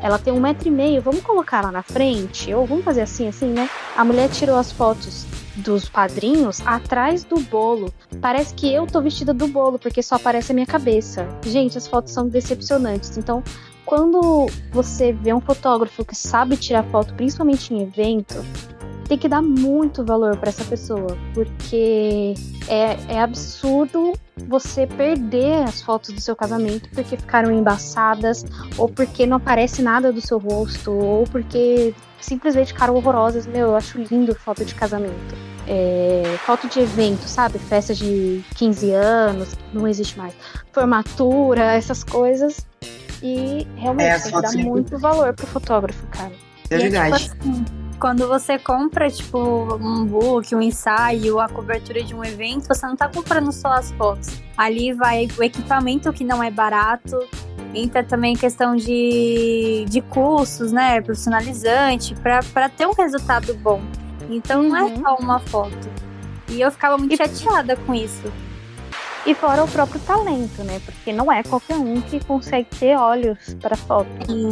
Ela 0.00 0.18
tem 0.18 0.32
um 0.32 0.40
metro 0.40 0.68
e 0.68 0.70
meio, 0.70 1.00
vamos 1.02 1.20
colocar 1.20 1.58
ela 1.58 1.72
na 1.72 1.82
frente 1.82 2.52
ou 2.52 2.66
vamos 2.66 2.84
fazer 2.84 3.02
assim, 3.02 3.28
assim, 3.28 3.46
né? 3.46 3.68
A 3.96 4.04
mulher 4.04 4.28
tirou 4.28 4.56
as 4.56 4.70
fotos 4.70 5.26
dos 5.58 5.88
padrinhos 5.88 6.60
atrás 6.66 7.24
do 7.24 7.40
bolo. 7.40 7.92
Parece 8.20 8.54
que 8.54 8.72
eu 8.72 8.86
tô 8.86 9.00
vestida 9.00 9.34
do 9.34 9.48
bolo, 9.48 9.78
porque 9.78 10.02
só 10.02 10.16
aparece 10.16 10.52
a 10.52 10.54
minha 10.54 10.66
cabeça. 10.66 11.28
Gente, 11.44 11.76
as 11.76 11.86
fotos 11.86 12.12
são 12.12 12.28
decepcionantes. 12.28 13.16
Então, 13.16 13.42
quando 13.84 14.46
você 14.70 15.12
vê 15.12 15.32
um 15.32 15.40
fotógrafo 15.40 16.04
que 16.04 16.14
sabe 16.14 16.56
tirar 16.56 16.84
foto, 16.84 17.14
principalmente 17.14 17.72
em 17.72 17.82
evento, 17.82 18.44
tem 19.08 19.16
que 19.16 19.28
dar 19.28 19.40
muito 19.40 20.04
valor 20.04 20.36
para 20.36 20.50
essa 20.50 20.64
pessoa, 20.64 21.16
porque 21.32 22.34
é, 22.68 22.98
é 23.08 23.20
absurdo 23.20 24.12
você 24.46 24.86
perder 24.86 25.62
as 25.64 25.80
fotos 25.80 26.10
do 26.10 26.20
seu 26.20 26.36
casamento 26.36 26.90
porque 26.90 27.16
ficaram 27.16 27.50
embaçadas, 27.50 28.44
ou 28.76 28.88
porque 28.88 29.26
não 29.26 29.38
aparece 29.38 29.80
nada 29.80 30.12
do 30.12 30.20
seu 30.20 30.38
rosto, 30.38 30.92
ou 30.92 31.24
porque 31.24 31.94
simplesmente 32.20 32.74
ficaram 32.74 32.94
horrorosas. 32.94 33.46
Meu, 33.46 33.68
eu 33.68 33.76
acho 33.76 33.98
lindo 33.98 34.34
foto 34.34 34.64
de 34.64 34.74
casamento. 34.74 35.47
É, 35.70 36.22
foto 36.46 36.66
de 36.66 36.80
evento, 36.80 37.28
sabe? 37.28 37.58
Festa 37.58 37.94
de 37.94 38.42
15 38.56 38.90
anos, 38.92 39.54
não 39.72 39.86
existe 39.86 40.16
mais. 40.16 40.32
Formatura, 40.72 41.74
essas 41.74 42.02
coisas. 42.02 42.66
E 43.22 43.66
realmente 43.76 44.06
É, 44.06 44.12
as 44.12 44.22
tem 44.22 44.32
que 44.32 44.40
dar 44.40 44.48
fotos 44.48 44.62
são 44.62 44.70
muito 44.70 44.98
valor 44.98 45.34
pro 45.34 45.46
fotógrafo, 45.46 46.06
cara. 46.06 46.32
É 46.70 46.76
E 46.76 46.78
verdade. 46.78 47.24
tipo 47.24 47.36
assim, 47.42 47.64
quando 48.00 48.26
você 48.28 48.58
compra, 48.58 49.10
tipo, 49.10 49.38
um 49.76 50.06
book, 50.06 50.54
um 50.54 50.62
ensaio, 50.62 51.38
a 51.38 51.48
cobertura 51.48 52.02
de 52.02 52.14
um 52.14 52.24
evento, 52.24 52.68
você 52.68 52.86
não 52.86 52.96
tá 52.96 53.08
comprando 53.08 53.52
só 53.52 53.68
as 53.72 53.90
fotos. 53.92 54.40
Ali 54.56 54.92
vai 54.94 55.28
o 55.36 55.42
equipamento 55.42 56.10
que 56.12 56.24
não 56.24 56.42
é 56.42 56.50
barato. 56.50 57.18
Entra 57.74 58.02
também 58.02 58.34
questão 58.34 58.74
de, 58.74 59.84
de 59.88 60.00
cursos, 60.00 60.72
né? 60.72 61.00
Profissionalizante, 61.02 62.14
pra 62.52 62.68
ter 62.70 62.86
um 62.86 62.92
resultado 62.92 63.52
bom. 63.56 63.82
Então 64.28 64.62
não 64.62 64.76
é 64.76 64.82
Uhum. 64.84 65.00
só 65.02 65.16
uma 65.16 65.38
foto. 65.40 65.88
E 66.48 66.60
eu 66.60 66.70
ficava 66.70 66.96
muito 66.98 67.12
E- 67.12 67.16
chateada 67.16 67.76
com 67.76 67.94
isso. 67.94 68.32
E 69.26 69.34
fora 69.34 69.62
o 69.62 69.68
próprio 69.68 70.00
talento, 70.00 70.62
né? 70.64 70.80
Porque 70.84 71.12
não 71.12 71.30
é 71.30 71.42
qualquer 71.42 71.76
um 71.76 72.00
que 72.00 72.24
consegue 72.24 72.68
ter 72.78 72.96
olhos 72.96 73.38
para 73.60 73.76
foto. 73.76 74.08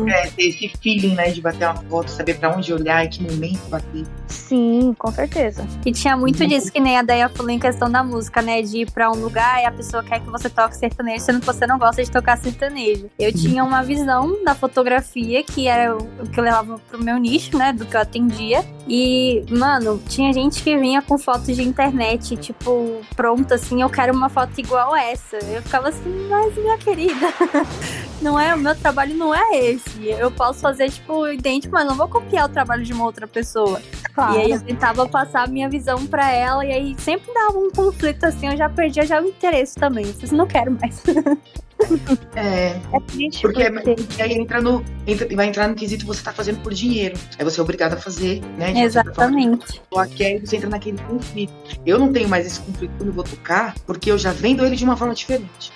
É, 0.09 0.27
ter 0.29 0.49
esse 0.49 0.69
feeling, 0.83 1.15
né, 1.15 1.31
de 1.31 1.41
bater 1.41 1.67
uma 1.67 1.83
foto, 1.85 2.11
saber 2.11 2.39
para 2.39 2.55
onde 2.55 2.73
olhar 2.73 3.05
e 3.05 3.09
que 3.09 3.23
momento 3.23 3.61
bater. 3.69 4.05
Sim, 4.29 4.95
com 4.99 5.11
certeza. 5.11 5.67
E 5.85 5.93
tinha 5.93 6.17
muito 6.17 6.47
disso 6.47 6.71
que 6.71 6.81
nem 6.81 6.99
a 6.99 7.03
Deia 7.03 7.29
falou 7.29 7.51
em 7.51 7.59
questão 7.59 7.91
da 7.91 8.03
música, 8.03 8.43
né? 8.43 8.63
De 8.63 8.79
ir 8.79 8.91
pra 8.91 9.11
um 9.11 9.17
lugar 9.17 9.63
e 9.63 9.67
a 9.67 9.73
pessoa 9.73 10.03
quer 10.03 10.21
que 10.21 10.31
você 10.31 10.51
toque 10.51 10.77
sertanejo, 10.77 11.25
sendo 11.25 11.41
que 11.41 11.47
você 11.47 11.67
não 11.67 11.79
gosta 11.79 12.03
de 12.03 12.11
tocar 12.11 12.37
sertanejo. 12.37 13.09
Eu 13.19 13.33
tinha 13.33 13.65
uma 13.65 13.83
visão 13.83 14.45
da 14.45 14.55
fotografia 14.55 15.43
que 15.43 15.69
era 15.69 15.97
o 15.97 16.29
que 16.31 16.39
eu 16.39 16.45
levava 16.45 16.79
pro 16.91 17.03
meu 17.03 17.17
nicho, 17.19 17.57
né? 17.57 17.73
Do 17.73 17.87
que 17.87 17.97
eu 17.97 18.01
atendia. 18.01 18.65
E, 18.89 19.45
mano, 19.51 20.01
tinha 20.09 20.33
gente 20.33 20.63
que 20.63 20.77
vinha 20.77 21.03
com 21.03 21.19
fotos 21.19 21.57
de 21.57 21.63
internet, 21.63 22.37
tipo, 22.37 23.01
pronta, 23.17 23.57
assim, 23.57 23.83
eu 23.83 23.91
quero 23.91 24.15
uma 24.15 24.29
foto 24.29 24.56
igual 24.61 24.95
essa. 24.95 25.37
Eu 25.37 25.63
ficava 25.63 25.89
assim, 25.89 26.29
mas 26.29 26.57
minha 26.57 26.79
querida, 26.79 27.27
não 28.23 28.39
é, 28.39 28.55
o 28.55 28.59
meu 28.59 28.75
trabalho 28.75 29.15
não 29.15 29.35
é 29.35 29.57
esse. 29.59 30.07
Eu 30.07 30.31
posso 30.31 30.61
fazer, 30.61 30.91
tipo, 30.91 31.27
idêntico, 31.29 31.75
mas 31.75 31.87
não 31.87 31.95
vou 31.95 32.09
copiar 32.09 32.47
o 32.47 32.49
trabalho 32.49 32.85
de 32.85 32.93
uma 32.93 33.05
outra 33.05 33.27
pessoa. 33.27 33.81
Claro. 34.15 34.35
E 34.35 34.39
aí 34.39 34.51
eu 34.51 34.61
tentava 34.61 35.09
passar 35.09 35.45
a 35.45 35.47
minha 35.47 35.69
visão 35.69 36.07
pra 36.07 36.31
ela, 36.31 36.65
e 36.65 36.73
aí 36.73 36.97
sempre 36.99 37.33
dava 37.33 37.59
um 37.59 37.71
conflito 37.71 38.25
assim, 38.25 38.49
eu 38.49 38.57
já 38.57 38.69
perdia 38.69 39.05
já 39.05 39.21
o 39.21 39.27
interesse 39.27 39.75
também. 39.75 40.05
Vocês 40.05 40.33
não 40.33 40.47
quero 40.47 40.71
mais. 40.71 41.03
É, 42.37 42.79
É 42.93 43.01
triste 43.07 43.41
porque, 43.41 43.71
porque... 43.71 43.95
porque 43.95 44.23
aí 44.23 44.33
entra 44.33 44.61
no, 44.61 44.85
entra, 45.07 45.27
vai 45.35 45.47
entrar 45.47 45.69
no 45.69 45.75
quesito 45.75 46.05
você 46.05 46.23
tá 46.23 46.33
fazendo 46.33 46.61
por 46.61 46.75
dinheiro. 46.75 47.19
Aí 47.39 47.45
você 47.45 47.59
é 47.59 47.63
obrigado 47.63 47.95
a 47.95 47.97
fazer, 47.97 48.43
né? 48.59 48.79
Exatamente. 48.79 49.81
Só 49.93 50.05
que 50.07 50.25
aí 50.25 50.39
você 50.39 50.57
entra 50.57 50.69
naquele 50.69 50.99
conflito. 50.99 51.53
Eu 51.85 51.99
não 51.99 52.13
tenho 52.13 52.29
mais 52.29 52.47
esse 52.47 52.61
conflito 52.61 52.93
quando 52.99 53.09
eu 53.09 53.15
vou 53.15 53.25
tocar, 53.25 53.75
porque 53.87 54.11
eu 54.11 54.19
já 54.19 54.33
vendo 54.33 54.65
ele 54.65 54.77
de 54.77 54.85
uma 54.85 54.97
forma 54.97 55.15
diferente. 55.15 55.73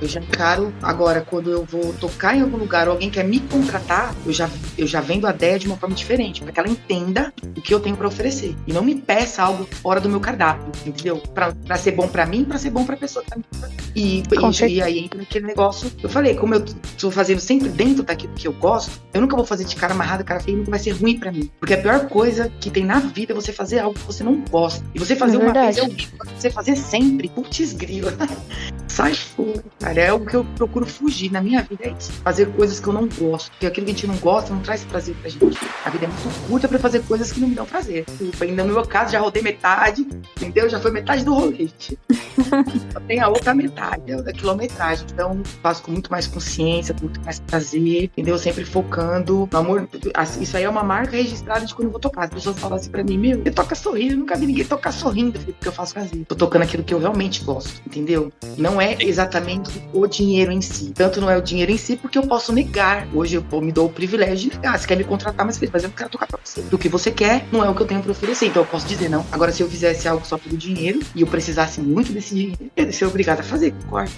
Eu 0.00 0.08
já 0.08 0.20
encaro 0.20 0.72
agora, 0.82 1.20
quando 1.20 1.50
eu 1.50 1.64
vou 1.64 1.92
tocar 1.94 2.36
em 2.36 2.40
algum 2.40 2.56
lugar 2.56 2.88
ou 2.88 2.94
alguém 2.94 3.10
quer 3.10 3.24
me 3.24 3.40
contratar, 3.40 4.14
eu 4.24 4.32
já, 4.32 4.48
eu 4.76 4.86
já 4.86 5.00
vendo 5.00 5.26
a 5.26 5.30
ideia 5.30 5.58
de 5.58 5.66
uma 5.66 5.76
forma 5.76 5.94
diferente, 5.94 6.42
para 6.42 6.52
que 6.52 6.58
ela 6.58 6.68
entenda 6.68 7.32
o 7.56 7.60
que 7.60 7.72
eu 7.72 7.78
tenho 7.78 7.96
para 7.96 8.08
oferecer. 8.08 8.56
E 8.66 8.72
não 8.72 8.82
me 8.82 8.94
peça 8.94 9.42
algo 9.42 9.68
fora 9.82 10.00
do 10.00 10.08
meu 10.08 10.18
cardápio, 10.18 10.72
entendeu? 10.86 11.18
Pra 11.18 11.76
ser 11.76 11.92
bom 11.92 12.08
para 12.08 12.24
mim, 12.26 12.44
para 12.44 12.58
ser 12.58 12.70
bom 12.70 12.84
pra 12.84 12.96
pessoa 12.96 13.24
que 13.24 13.30
tá 13.30 13.36
me 13.36 13.44
contratando. 13.44 13.89
E, 13.94 14.22
e, 14.22 14.66
e 14.68 14.82
aí 14.82 14.98
entra 15.00 15.18
naquele 15.18 15.46
negócio. 15.46 15.90
Eu 16.02 16.08
falei, 16.08 16.34
como 16.34 16.54
eu 16.54 16.64
tô 16.98 17.10
fazendo 17.10 17.40
sempre 17.40 17.68
dentro 17.68 18.02
daquilo 18.02 18.32
que 18.34 18.46
eu 18.46 18.52
gosto, 18.52 19.00
eu 19.12 19.20
nunca 19.20 19.36
vou 19.36 19.44
fazer 19.44 19.64
de 19.64 19.74
cara 19.76 19.94
amarrada, 19.94 20.22
cara 20.24 20.40
feia, 20.40 20.56
nunca 20.56 20.70
vai 20.70 20.78
ser 20.78 20.90
ruim 20.92 21.18
para 21.18 21.32
mim. 21.32 21.50
Porque 21.58 21.74
a 21.74 21.78
pior 21.78 22.08
coisa 22.08 22.50
que 22.60 22.70
tem 22.70 22.84
na 22.84 23.00
vida 23.00 23.32
é 23.32 23.34
você 23.34 23.52
fazer 23.52 23.80
algo 23.80 23.98
que 23.98 24.06
você 24.06 24.22
não 24.22 24.40
gosta. 24.50 24.84
E 24.94 24.98
você 24.98 25.16
fazer 25.16 25.36
É 25.36 25.38
uma 25.38 25.52
vez 25.52 25.76
é 25.76 25.82
horrível. 25.82 26.18
Você 26.36 26.50
fazer 26.50 26.76
sempre, 26.76 27.28
putz 27.28 27.72
grila. 27.72 28.12
Sai 28.88 29.14
fora, 29.14 29.64
cara. 29.78 30.00
É 30.00 30.12
o 30.12 30.20
que 30.20 30.34
eu 30.34 30.44
procuro 30.56 30.84
fugir 30.84 31.30
na 31.30 31.40
minha 31.40 31.62
vida, 31.62 31.84
é 31.84 31.94
isso. 31.98 32.12
Fazer 32.24 32.46
coisas 32.52 32.80
que 32.80 32.88
eu 32.88 32.92
não 32.92 33.08
gosto. 33.08 33.50
Porque 33.52 33.66
aquilo 33.66 33.86
que 33.86 33.92
a 33.92 33.94
gente 33.94 34.06
não 34.06 34.16
gosta 34.16 34.52
não 34.52 34.60
traz 34.60 34.84
prazer 34.84 35.14
pra 35.16 35.30
gente. 35.30 35.58
A 35.84 35.90
vida 35.90 36.06
é 36.06 36.08
muito 36.08 36.48
curta 36.48 36.68
pra 36.68 36.78
fazer 36.78 37.02
coisas 37.04 37.32
que 37.32 37.40
não 37.40 37.48
me 37.48 37.54
dão 37.54 37.64
prazer. 37.64 38.04
Desculpa, 38.06 38.44
ainda 38.44 38.64
no 38.64 38.74
meu 38.74 38.86
caso, 38.86 39.12
já 39.12 39.20
rodei 39.20 39.42
metade, 39.42 40.06
entendeu? 40.36 40.68
Já 40.68 40.80
foi 40.80 40.90
metade 40.90 41.24
do 41.24 41.32
rolê. 41.32 41.56
gente. 41.56 41.98
Só 42.92 43.00
tem 43.06 43.20
a 43.20 43.28
outra 43.28 43.54
metade, 43.54 43.79
é 44.06 44.22
da 44.22 44.32
quilometragem. 44.32 45.06
Então, 45.12 45.40
faço 45.62 45.82
com 45.82 45.92
muito 45.92 46.10
mais 46.10 46.26
consciência, 46.26 46.94
com 46.94 47.02
muito 47.02 47.20
mais 47.22 47.40
prazer, 47.40 48.04
entendeu? 48.04 48.38
Sempre 48.38 48.64
focando 48.64 49.48
no 49.50 49.58
amor. 49.58 49.88
Assim, 50.14 50.42
Isso 50.42 50.56
aí 50.56 50.64
é 50.64 50.68
uma 50.68 50.82
marca 50.82 51.16
registrada 51.16 51.64
de 51.64 51.74
quando 51.74 51.86
eu 51.86 51.92
vou 51.92 52.00
tocar. 52.00 52.24
As 52.24 52.30
pessoas 52.30 52.58
falam 52.58 52.76
assim 52.76 52.90
pra 52.90 53.02
mim, 53.02 53.16
meu, 53.16 53.42
você 53.42 53.50
toca 53.50 53.74
sorrindo, 53.74 54.14
eu 54.14 54.18
nunca 54.18 54.36
vi 54.36 54.46
ninguém 54.46 54.64
tocar 54.64 54.92
sorrindo. 54.92 55.38
Porque 55.38 55.68
eu 55.68 55.72
faço 55.72 55.94
prazer. 55.94 56.24
Tô 56.26 56.34
tocando 56.34 56.62
aquilo 56.62 56.82
que 56.82 56.92
eu 56.92 56.98
realmente 56.98 57.42
gosto, 57.44 57.80
entendeu? 57.86 58.32
Não 58.56 58.80
é 58.80 58.96
exatamente 59.00 59.70
o 59.92 60.06
dinheiro 60.06 60.52
em 60.52 60.60
si. 60.60 60.92
Tanto 60.94 61.20
não 61.20 61.30
é 61.30 61.36
o 61.36 61.42
dinheiro 61.42 61.72
em 61.72 61.78
si, 61.78 61.96
porque 61.96 62.18
eu 62.18 62.26
posso 62.26 62.52
negar. 62.52 63.06
Hoje 63.14 63.36
eu 63.36 63.42
pô, 63.42 63.60
me 63.60 63.72
dou 63.72 63.86
o 63.86 63.90
privilégio 63.90 64.50
de 64.50 64.56
negar. 64.56 64.78
Você 64.78 64.86
quer 64.86 64.96
me 64.96 65.04
contratar, 65.04 65.46
mas 65.46 65.58
mas 65.72 65.82
eu 65.82 65.88
não 65.88 65.96
quero 65.96 66.10
tocar 66.10 66.26
pra 66.26 66.38
você. 66.42 66.62
O 66.72 66.78
que 66.78 66.88
você 66.88 67.10
quer 67.10 67.46
não 67.52 67.64
é 67.64 67.68
o 67.68 67.74
que 67.74 67.82
eu 67.82 67.86
tenho 67.86 68.02
pra 68.02 68.12
oferecer. 68.12 68.46
Então 68.46 68.62
eu 68.62 68.66
posso 68.66 68.86
dizer 68.86 69.08
não. 69.08 69.26
Agora, 69.30 69.52
se 69.52 69.62
eu 69.62 69.68
fizesse 69.68 70.08
algo 70.08 70.26
só 70.26 70.38
pelo 70.38 70.56
dinheiro 70.56 71.00
e 71.14 71.20
eu 71.20 71.26
precisasse 71.26 71.80
muito 71.80 72.12
desse 72.12 72.34
dinheiro, 72.34 72.70
eu 72.76 72.86
ia 72.86 72.92
ser 72.92 73.04
obrigada 73.04 73.40
a 73.40 73.44
fazer, 73.44 73.69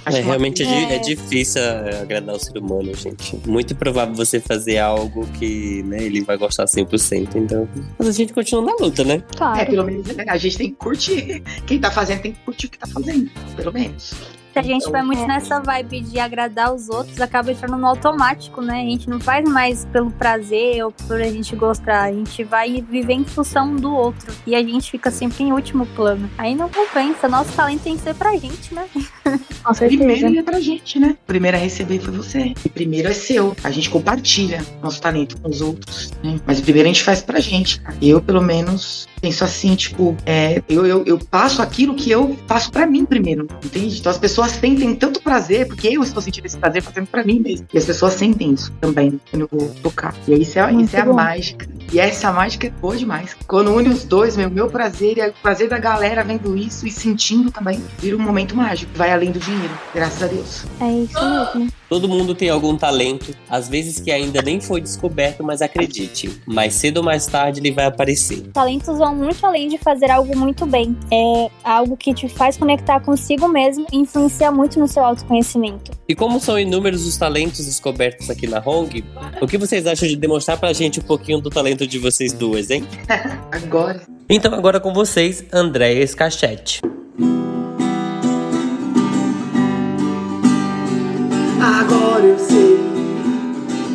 Acho 0.05 0.17
É, 0.17 0.21
uma- 0.21 0.27
realmente 0.29 0.63
é, 0.63 0.67
É. 0.67 0.95
é 0.95 0.99
difícil 0.99 1.61
é, 1.63 2.01
agradar 2.03 2.35
o 2.35 2.39
ser 2.39 2.57
humano, 2.59 2.95
gente. 2.95 3.37
Muito 3.47 3.73
improvável 3.73 4.15
você 4.15 4.41
fazer 4.41 4.79
algo 4.79 5.27
que 5.39 5.83
né, 5.85 6.03
ele 6.03 6.21
vai 6.23 6.37
gostar 6.37 6.67
100%. 6.67 7.37
Então, 7.37 7.69
mas 7.99 8.09
a 8.09 8.13
gente 8.13 8.33
continua 8.33 8.65
na 8.65 8.75
luta, 8.81 9.05
né? 9.05 9.15
É, 9.33 9.37
Claro. 9.37 9.67
pelo 9.71 9.85
menos 9.85 10.07
né, 10.09 10.25
a 10.29 10.37
gente 10.37 10.57
tem 10.59 10.71
que 10.71 10.77
curtir. 10.77 11.43
Quem 11.67 11.79
tá 11.79 11.91
fazendo 11.91 12.23
tem 12.23 12.33
que 12.33 12.41
curtir 12.41 12.67
o 12.67 12.71
que 12.71 12.79
tá 12.79 12.87
fazendo, 12.87 13.31
pelo 13.57 13.73
menos. 13.73 14.13
Se 14.53 14.59
a 14.59 14.63
gente 14.63 14.83
Então, 14.83 14.93
vai 14.93 15.03
muito 15.03 15.23
é. 15.23 15.27
nessa 15.27 15.61
vibe 15.61 16.01
de 16.01 16.19
agradar 16.19 16.75
os 16.75 16.91
outros, 16.91 17.19
acaba 17.21 17.51
entrando 17.51 17.79
no 17.79 17.87
automático, 17.87 18.61
né? 18.61 18.83
A 18.83 18.91
gente 18.91 19.09
não 19.09 19.19
faz 19.19 19.49
mais 19.49 19.87
pelo 19.87 20.11
prazer 20.11 20.85
ou 20.85 20.93
por 20.93 21.21
a 21.21 21.29
gente 21.29 21.57
gostar. 21.57 22.03
A 22.05 22.13
gente 22.13 22.45
vai 22.45 22.83
viver 22.83 23.15
em 23.15 23.25
função 23.25 23.75
do 23.75 23.91
outro. 23.95 24.35
E 24.47 24.55
a 24.55 24.63
gente 24.63 24.91
fica 24.91 25.11
sempre 25.11 25.45
em 25.45 25.53
último 25.53 25.87
plano. 25.87 26.29
Aí 26.37 26.55
não 26.55 26.69
compensa. 26.69 27.29
Nosso 27.29 27.53
talento 27.53 27.83
tem 27.83 27.97
que 27.97 28.03
ser 28.03 28.15
pra 28.15 28.37
gente, 28.37 28.75
né? 28.75 28.87
Com 29.65 29.75
certeza. 29.75 30.05
Primeiro 30.05 30.39
é 30.39 30.43
pra 30.43 30.61
gente, 30.61 30.99
né? 30.99 31.17
Primeiro 31.27 31.57
a 31.57 31.61
receber 31.61 31.99
foi 32.01 32.13
você. 32.13 32.53
E 32.63 32.69
primeiro 32.69 33.09
é 33.09 33.15
seu. 33.15 33.57
A 33.65 33.71
gente 33.71 33.89
compartilha 33.89 34.63
nosso 34.83 35.01
talento 35.01 35.41
com 35.41 35.49
os 35.49 35.63
outros, 35.63 36.13
né? 36.23 36.39
Mas 36.47 36.61
primeiro 36.61 36.89
a 36.89 36.93
gente 36.93 37.03
faz 37.03 37.23
pra 37.23 37.41
gente. 37.41 37.81
Eu, 38.03 38.21
pelo 38.21 38.43
menos, 38.43 39.09
penso 39.23 39.45
assim, 39.45 39.77
tipo, 39.77 40.17
é, 40.27 40.61
eu, 40.69 40.85
eu, 40.85 41.05
eu 41.07 41.19
passo 41.19 41.63
aquilo 41.63 41.95
que 41.95 42.11
eu 42.11 42.37
faço 42.49 42.73
pra 42.73 42.85
mim 42.87 43.07
primeiro, 43.07 43.47
entende? 43.65 44.01
Então 44.01 44.11
as 44.11 44.19
pessoas 44.19 44.51
sentem 44.51 44.95
tanto 44.97 45.23
prazer, 45.23 45.69
porque 45.69 45.87
eu 45.87 46.03
estou 46.03 46.21
sentindo 46.21 46.45
esse 46.47 46.59
prazer 46.59 46.83
fazendo 46.83 47.07
pra 47.07 47.25
mim 47.25 47.39
mesmo. 47.39 47.67
E 47.73 47.79
as 47.79 47.85
pessoas 47.85 48.15
sentem 48.15 48.53
isso 48.53 48.73
também 48.81 49.21
quando 49.31 49.43
eu 49.43 49.49
vou 49.51 49.69
tocar. 49.83 50.13
E 50.27 50.35
isso 50.35 50.59
é, 50.59 50.73
Muito 50.73 50.89
isso 50.89 50.97
é 50.97 51.01
a 51.01 51.05
bom. 51.07 51.15
mágica. 51.15 51.69
E 51.93 52.01
essa 52.01 52.33
mágica 52.33 52.67
é 52.67 52.71
boa 52.71 52.97
demais. 52.97 53.37
Quando 53.47 53.73
une 53.73 53.91
os 53.91 54.05
dois, 54.05 54.37
meu, 54.37 54.51
meu 54.51 54.69
prazer 54.69 55.19
e 55.19 55.29
o 55.29 55.33
prazer 55.41 55.69
da 55.69 55.79
galera 55.79 56.25
vendo 56.25 56.57
isso 56.57 56.87
e 56.87 56.91
sentindo 56.91 57.51
também, 57.51 57.81
vira 57.99 58.17
um 58.17 58.21
momento 58.21 58.57
mágico. 58.57 58.91
Vai 58.97 59.13
além 59.13 59.31
do 59.31 59.39
dinheiro, 59.39 59.73
graças 59.95 60.23
a 60.23 60.27
Deus. 60.27 60.65
É 60.81 60.91
isso 60.91 61.55
mesmo. 61.55 61.73
Todo 61.93 62.09
mundo 62.09 62.35
tem 62.35 62.49
algum 62.49 62.75
talento, 62.75 63.37
às 63.51 63.69
vezes 63.69 64.01
que 64.01 64.11
ainda 64.11 64.41
nem 64.41 64.59
foi 64.59 64.81
descoberto, 64.81 65.45
mas 65.45 65.61
acredite, 65.61 66.41
mais 66.47 66.73
cedo 66.73 66.97
ou 66.97 67.03
mais 67.03 67.27
tarde 67.27 67.61
ele 67.61 67.71
vai 67.71 67.85
aparecer. 67.85 68.51
Talentos 68.51 68.97
vão 68.97 69.15
muito 69.15 69.45
além 69.45 69.69
de 69.69 69.77
fazer 69.77 70.11
algo 70.11 70.35
muito 70.35 70.65
bem. 70.65 70.97
É 71.13 71.51
algo 71.63 71.95
que 71.95 72.15
te 72.15 72.31
faz 72.31 72.57
conectar 72.57 72.99
consigo 73.01 73.47
mesmo 73.47 73.87
e 73.93 73.99
influencia 73.99 74.51
muito 74.51 74.81
no 74.81 74.89
seu 74.89 75.05
autoconhecimento. 75.05 75.91
E 76.09 76.15
como 76.15 76.41
são 76.41 76.59
inúmeros 76.59 77.07
os 77.07 77.19
talentos 77.19 77.67
descobertos 77.67 78.31
aqui 78.31 78.47
na 78.47 78.63
Hong, 78.65 79.05
o 79.43 79.47
que 79.47 79.59
vocês 79.59 79.87
acham 79.87 80.09
de 80.09 80.17
demonstrar 80.17 80.59
pra 80.59 80.73
gente 80.73 80.99
um 80.99 81.03
pouquinho 81.03 81.43
do 81.43 81.51
talento 81.51 81.87
de 81.87 81.99
vocês 81.99 82.33
duas, 82.33 82.71
hein? 82.71 82.87
Agora. 83.53 84.01
Então 84.31 84.55
agora 84.55 84.81
com 84.81 84.95
vocês, 84.95 85.45
Andréia 85.53 86.07
Scachete. 86.07 86.81
Agora 91.65 92.25
eu 92.25 92.37
sei 92.41 92.77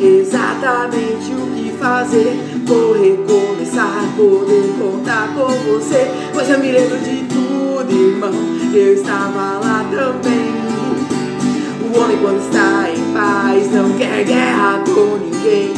exatamente 0.00 1.30
o 1.32 1.54
que 1.54 1.70
fazer. 1.78 2.62
Vou 2.64 2.94
recomeçar, 2.94 4.04
poder 4.16 4.72
contar 4.80 5.28
com 5.34 5.48
você. 5.70 6.10
Pois 6.32 6.48
eu 6.48 6.58
me 6.60 6.72
lembro 6.72 6.96
de 6.96 7.26
tudo, 7.28 7.92
irmão. 7.92 8.32
Eu 8.72 8.94
estava 8.94 9.58
lá 9.58 9.84
também. 9.90 10.48
O 11.82 12.00
homem, 12.00 12.16
quando 12.22 12.40
está 12.40 12.88
em 12.90 13.12
paz, 13.12 13.70
não 13.70 13.92
quer 13.98 14.24
guerra 14.24 14.82
com 14.86 15.18
ninguém. 15.18 15.74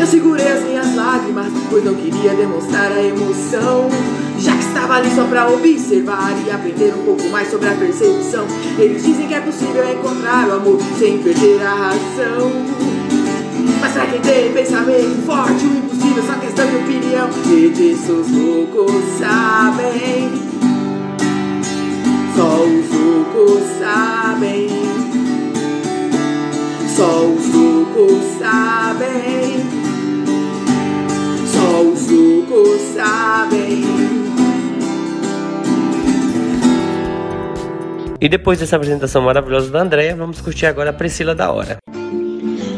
Eu 0.00 0.06
segurei 0.08 0.48
as 0.48 0.64
minhas 0.64 0.96
lágrimas, 0.96 1.52
pois 1.70 1.84
não 1.84 1.94
queria 1.94 2.34
demonstrar 2.34 2.90
a 2.90 3.00
emoção. 3.00 3.88
Já 4.40 4.52
que 4.52 4.64
estava 4.64 4.94
ali 4.94 5.14
só 5.14 5.24
pra 5.24 5.50
observar 5.50 6.32
e 6.46 6.50
aprender 6.50 6.94
um 6.94 7.04
pouco 7.04 7.28
mais 7.28 7.50
sobre 7.50 7.68
a 7.68 7.74
percepção. 7.74 8.46
Eles 8.78 9.04
dizem 9.04 9.28
que 9.28 9.34
é 9.34 9.40
possível 9.40 9.84
encontrar 9.92 10.48
o 10.48 10.52
amor 10.54 10.78
sem 10.98 11.18
perder 11.18 11.60
a 11.62 11.74
razão. 11.74 12.50
Mas 13.82 13.92
pra 13.92 14.06
quem 14.06 14.20
tem 14.20 14.50
pensamento 14.52 15.26
forte, 15.26 15.62
o 15.66 15.76
impossível 15.76 16.22
só 16.22 16.34
questão 16.40 16.66
de 16.66 16.76
opinião. 16.76 17.28
E 17.50 17.68
disso 17.68 18.12
os 18.12 18.30
loucos 18.30 19.04
sabem. 19.18 20.32
Só 22.34 22.64
os 22.64 22.90
loucos 22.98 23.62
sabem. 23.78 24.68
Só 26.96 27.26
os 27.26 27.54
loucos 27.54 28.38
sabem. 28.38 29.66
Só 31.46 31.82
os 31.82 32.10
loucos 32.10 32.80
sabem. 32.94 34.19
E 38.20 38.28
depois 38.28 38.58
dessa 38.58 38.76
apresentação 38.76 39.22
maravilhosa 39.22 39.70
da 39.70 39.80
Andréia, 39.80 40.14
vamos 40.14 40.42
curtir 40.42 40.66
agora 40.66 40.90
a 40.90 40.92
Priscila 40.92 41.34
da 41.34 41.50
Hora. 41.50 41.78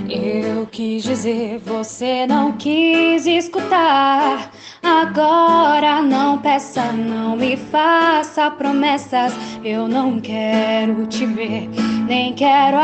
Eu 0.09 0.65
quis 0.67 1.03
dizer, 1.03 1.59
você 1.65 2.29
não 2.29 2.53
quis 2.53 3.27
escutar. 3.27 4.53
Agora 4.83 6.03
não 6.03 6.39
peça, 6.39 6.93
não 6.93 7.37
me 7.37 7.57
faça 7.57 8.51
promessas. 8.51 9.33
Eu 9.65 9.87
não 9.87 10.21
quero 10.21 11.07
te 11.07 11.25
ver, 11.25 11.69
nem 12.09 12.35
quero 12.35 12.77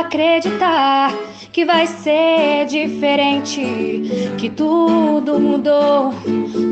acreditar 0.00 1.12
que 1.50 1.64
vai 1.64 1.86
ser 1.86 2.66
diferente, 2.66 4.02
que 4.36 4.50
tudo 4.50 5.40
mudou. 5.40 6.12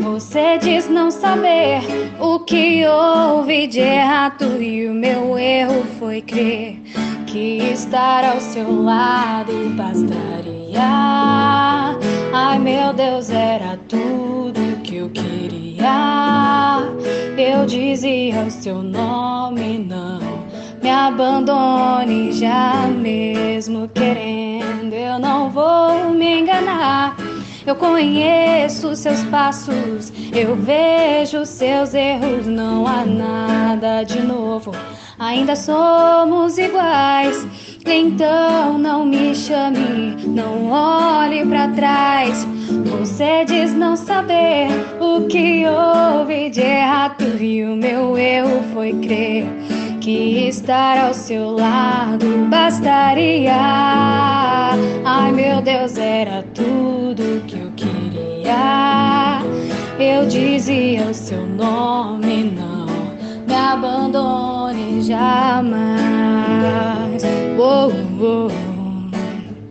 Você 0.02 0.58
diz 0.58 0.90
não 0.90 1.10
saber 1.10 1.80
o 2.20 2.40
que 2.40 2.84
houve 2.86 3.66
de 3.66 3.80
errado 3.80 4.60
e 4.62 4.86
o 4.86 4.92
meu 4.92 5.38
erro 5.38 5.82
foi 5.98 6.20
crer 6.20 6.82
que 7.26 7.58
estar 7.72 8.24
ao 8.26 8.38
seu 8.38 8.82
lado 8.82 9.52
bastaria. 9.70 10.34
Ai 12.34 12.58
meu 12.58 12.92
Deus, 12.92 13.30
era 13.30 13.78
tudo 13.88 14.73
eu 15.04 15.10
queria. 15.10 15.84
Eu 17.36 17.66
dizia 17.66 18.40
o 18.40 18.50
seu 18.50 18.82
nome, 18.82 19.78
não 19.78 20.44
me 20.82 20.90
abandone 20.90 22.32
já 22.32 22.86
mesmo 22.86 23.88
querendo. 23.88 24.94
Eu 24.94 25.18
não 25.18 25.50
vou 25.50 26.10
me 26.10 26.40
enganar. 26.40 27.16
Eu 27.66 27.74
conheço 27.76 28.94
seus 28.94 29.24
passos, 29.24 30.12
eu 30.34 30.54
vejo 30.54 31.46
seus 31.46 31.94
erros, 31.94 32.46
não 32.46 32.86
há 32.86 33.06
nada 33.06 34.02
de 34.02 34.20
novo. 34.20 34.70
Ainda 35.18 35.54
somos 35.54 36.58
iguais. 36.58 37.46
Então 37.86 38.78
não 38.78 39.04
me 39.04 39.34
chame, 39.34 40.16
não 40.26 40.70
olhe 40.70 41.44
para 41.46 41.68
trás. 41.68 42.46
Você 42.86 43.44
diz 43.44 43.74
não 43.74 43.94
saber 43.94 44.68
o 44.98 45.26
que 45.26 45.64
houve 45.66 46.50
de 46.50 46.62
errado 46.62 47.24
e 47.40 47.62
o 47.64 47.76
meu 47.76 48.16
erro 48.16 48.62
foi 48.72 48.92
crer 48.94 49.46
que 50.00 50.48
estar 50.48 50.98
ao 50.98 51.14
seu 51.14 51.50
lado 51.52 52.26
bastaria. 52.50 53.54
Ai 55.04 55.32
meu 55.32 55.60
Deus, 55.62 55.96
era 55.96 56.42
tudo 56.54 57.44
que 57.46 57.58
eu 57.58 57.70
queria. 57.76 59.40
Eu 59.98 60.26
dizia 60.26 61.04
o 61.04 61.14
seu 61.14 61.46
nome, 61.46 62.44
não 62.44 62.83
me 63.54 63.60
abandone 63.60 65.00
jamais. 65.02 65.94
Oh, 67.58 67.92
oh. 68.20 68.73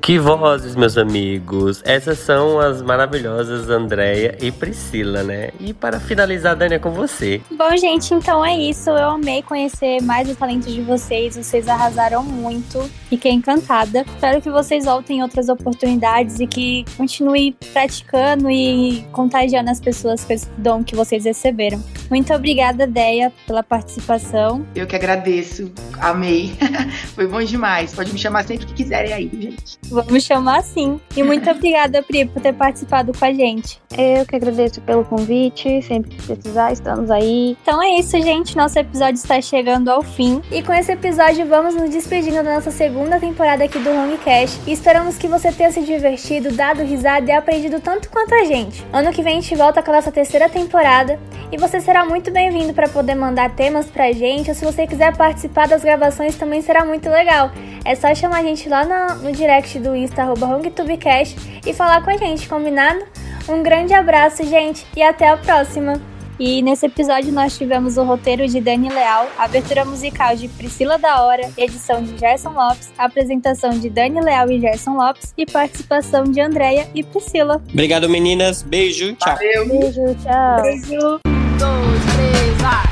Que 0.04 0.20
vozes, 0.20 0.76
meus 0.76 0.98
amigos! 0.98 1.82
Essas 1.86 2.20
são 2.20 2.60
as 2.60 2.82
maravilhosas 2.82 3.70
Andréia 3.70 4.38
e 4.42 4.52
Priscila, 4.52 5.24
né? 5.24 5.52
E 5.62 5.74
para 5.74 5.98
finalizar, 5.98 6.58
Dani, 6.58 6.76
é 6.76 6.80
com 6.80 6.92
você. 6.92 7.40
Bom, 7.50 7.78
gente, 7.78 8.14
então 8.14 8.44
é 8.44 8.54
isso. 8.54 8.90
Eu 8.90 9.12
amei 9.12 9.42
conhecer 9.42 10.02
mais 10.02 10.30
os 10.30 10.36
talentos 10.36 10.74
de 10.74 10.82
vocês. 10.82 11.38
Vocês 11.38 11.70
arrasaram 11.70 12.22
muito. 12.22 12.84
Fiquei 13.08 13.32
encantada. 13.32 14.02
Espero 14.02 14.42
que 14.42 14.50
vocês 14.50 14.84
voltem 14.84 15.20
em 15.20 15.24
outras 15.24 15.48
oportunidades 15.48 16.42
e 16.42 16.48
que 16.48 16.84
continue 16.98 17.56
praticando 17.72 18.52
e 18.52 19.08
contagiando 19.14 19.70
as 19.70 19.80
pessoas 19.80 20.26
com 20.26 20.34
esse 20.34 20.50
dom 20.58 20.84
que 20.84 20.98
vocês 20.98 21.24
receberam. 21.24 21.82
Muito 22.10 22.34
obrigada, 22.34 22.86
Deia, 22.86 23.32
pela 23.48 23.64
participação. 23.64 24.68
Eu 24.76 24.86
que 24.86 24.98
agradeço. 24.98 25.72
Amei. 26.02 26.52
Foi 27.16 27.26
bom 27.26 27.42
demais. 27.42 27.94
Pode 27.94 28.12
me 28.12 28.20
chamar 28.20 28.44
sempre 28.44 28.66
que 28.66 28.74
quiserem 28.74 29.14
aí, 29.14 29.32
gente. 29.32 29.93
Vamos 29.94 30.24
chamar 30.24 30.60
assim. 30.60 31.00
E 31.16 31.22
muito 31.22 31.50
obrigada, 31.52 32.02
Pri, 32.02 32.26
por 32.26 32.42
ter 32.42 32.54
participado 32.54 33.12
com 33.18 33.24
a 33.24 33.32
gente. 33.32 33.80
Eu 33.96 34.26
que 34.26 34.36
agradeço 34.36 34.82
pelo 34.82 35.06
convite. 35.06 35.82
Sempre 35.84 36.16
que 36.16 36.22
precisar, 36.24 36.74
estamos 36.74 37.12
aí. 37.12 37.56
Então 37.62 37.82
é 37.82 38.00
isso, 38.00 38.20
gente. 38.20 38.58
Nosso 38.58 38.80
episódio 38.80 39.16
está 39.16 39.40
chegando 39.40 39.90
ao 39.90 40.02
fim. 40.02 40.42
E 40.52 40.64
com 40.64 40.74
esse 40.74 40.92
episódio, 40.92 41.46
vamos 41.46 41.76
nos 41.76 41.92
despedindo 41.92 42.44
da 42.44 42.56
nossa 42.56 42.72
segunda 42.72 43.20
temporada 43.20 43.64
aqui 43.64 43.78
do 43.78 43.92
Homecast. 43.92 44.60
E 44.66 44.74
esperamos 44.74 45.18
que 45.18 45.28
você 45.28 45.52
tenha 45.52 45.72
se 45.72 45.82
divertido, 45.82 46.52
dado 46.52 46.82
risada 46.82 47.30
e 47.30 47.32
aprendido 47.32 47.80
tanto 47.80 48.10
quanto 48.10 48.34
a 48.34 48.46
gente. 48.46 48.84
Ano 48.92 49.12
que 49.12 49.22
vem 49.22 49.38
a 49.38 49.42
gente 49.42 49.56
volta 49.56 49.84
com 49.84 49.92
a 49.92 49.96
nossa 49.96 50.12
terceira 50.12 50.50
temporada. 50.50 51.20
E 51.52 51.58
você 51.58 51.80
será 51.80 52.04
muito 52.04 52.32
bem-vindo 52.32 52.74
para 52.74 52.90
poder 52.90 53.14
mandar 53.14 53.56
temas 53.56 53.86
pra 53.86 54.12
gente. 54.12 54.50
Ou 54.50 54.56
se 54.56 54.66
você 54.66 54.88
quiser 54.88 55.16
participar 55.16 55.68
das 55.68 55.84
gravações, 55.84 56.36
também 56.36 56.62
será 56.62 56.84
muito 56.84 57.08
legal. 57.10 57.52
É 57.86 57.96
só 57.96 58.16
chamar 58.16 58.40
a 58.40 58.44
gente 58.44 58.68
lá 58.68 58.86
no, 58.86 59.24
no 59.24 59.32
direct 59.32 59.78
do 59.84 59.96
Insta, 59.96 60.24
arroba 60.24 60.48
HongTubeCast, 60.48 61.62
e 61.66 61.74
falar 61.74 62.04
com 62.04 62.10
a 62.10 62.18
gente, 62.18 62.48
combinado? 62.48 63.06
Um 63.48 63.62
grande 63.62 63.94
abraço, 63.94 64.44
gente, 64.44 64.86
e 64.96 65.04
até 65.04 65.30
a 65.30 65.38
próxima! 65.38 66.02
E 66.40 66.64
nesse 66.64 66.88
episódio 66.88 67.32
nós 67.32 67.56
tivemos 67.56 67.96
o 67.98 68.04
roteiro 68.04 68.48
de 68.48 68.60
Dani 68.60 68.90
Leal, 68.90 69.28
abertura 69.38 69.86
musical 69.86 70.36
de 70.36 70.48
Priscila 70.48 70.98
da 70.98 71.22
Hora, 71.22 71.52
edição 71.56 72.02
de 72.02 72.18
Gerson 72.18 72.50
Lopes, 72.50 72.92
apresentação 72.98 73.70
de 73.70 73.90
Dani 73.90 74.20
Leal 74.20 74.50
e 74.50 74.60
Gerson 74.60 74.96
Lopes 74.96 75.32
e 75.38 75.46
participação 75.46 76.24
de 76.24 76.42
Andréia 76.42 76.90
e 76.96 77.04
Priscila. 77.04 77.62
Obrigado, 77.70 78.10
meninas. 78.10 78.64
Beijo. 78.64 79.14
Tchau. 79.14 79.36
Valeu. 79.36 79.68
Beijo, 79.68 80.16
tchau. 80.24 80.62
Beijo! 80.64 81.20
dois, 81.64 82.02
três, 82.14 82.62
vai! 82.62 82.88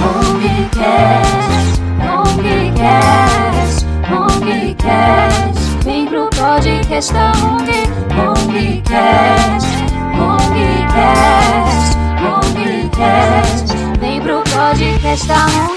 Homecast, 0.00 1.80
Homecast, 2.00 3.86
Homecast. 4.10 5.63
Vem 5.84 6.06
pro 6.06 6.30
podcast 6.30 7.12
da 7.12 7.32
Home, 7.32 7.84
Homecast, 8.16 9.66
Homecast, 10.16 11.98
Homecast. 12.22 13.74
Vem 14.00 14.20
pro 14.22 14.42
podcast 14.42 15.26
da 15.26 15.44
Home. 15.46 15.74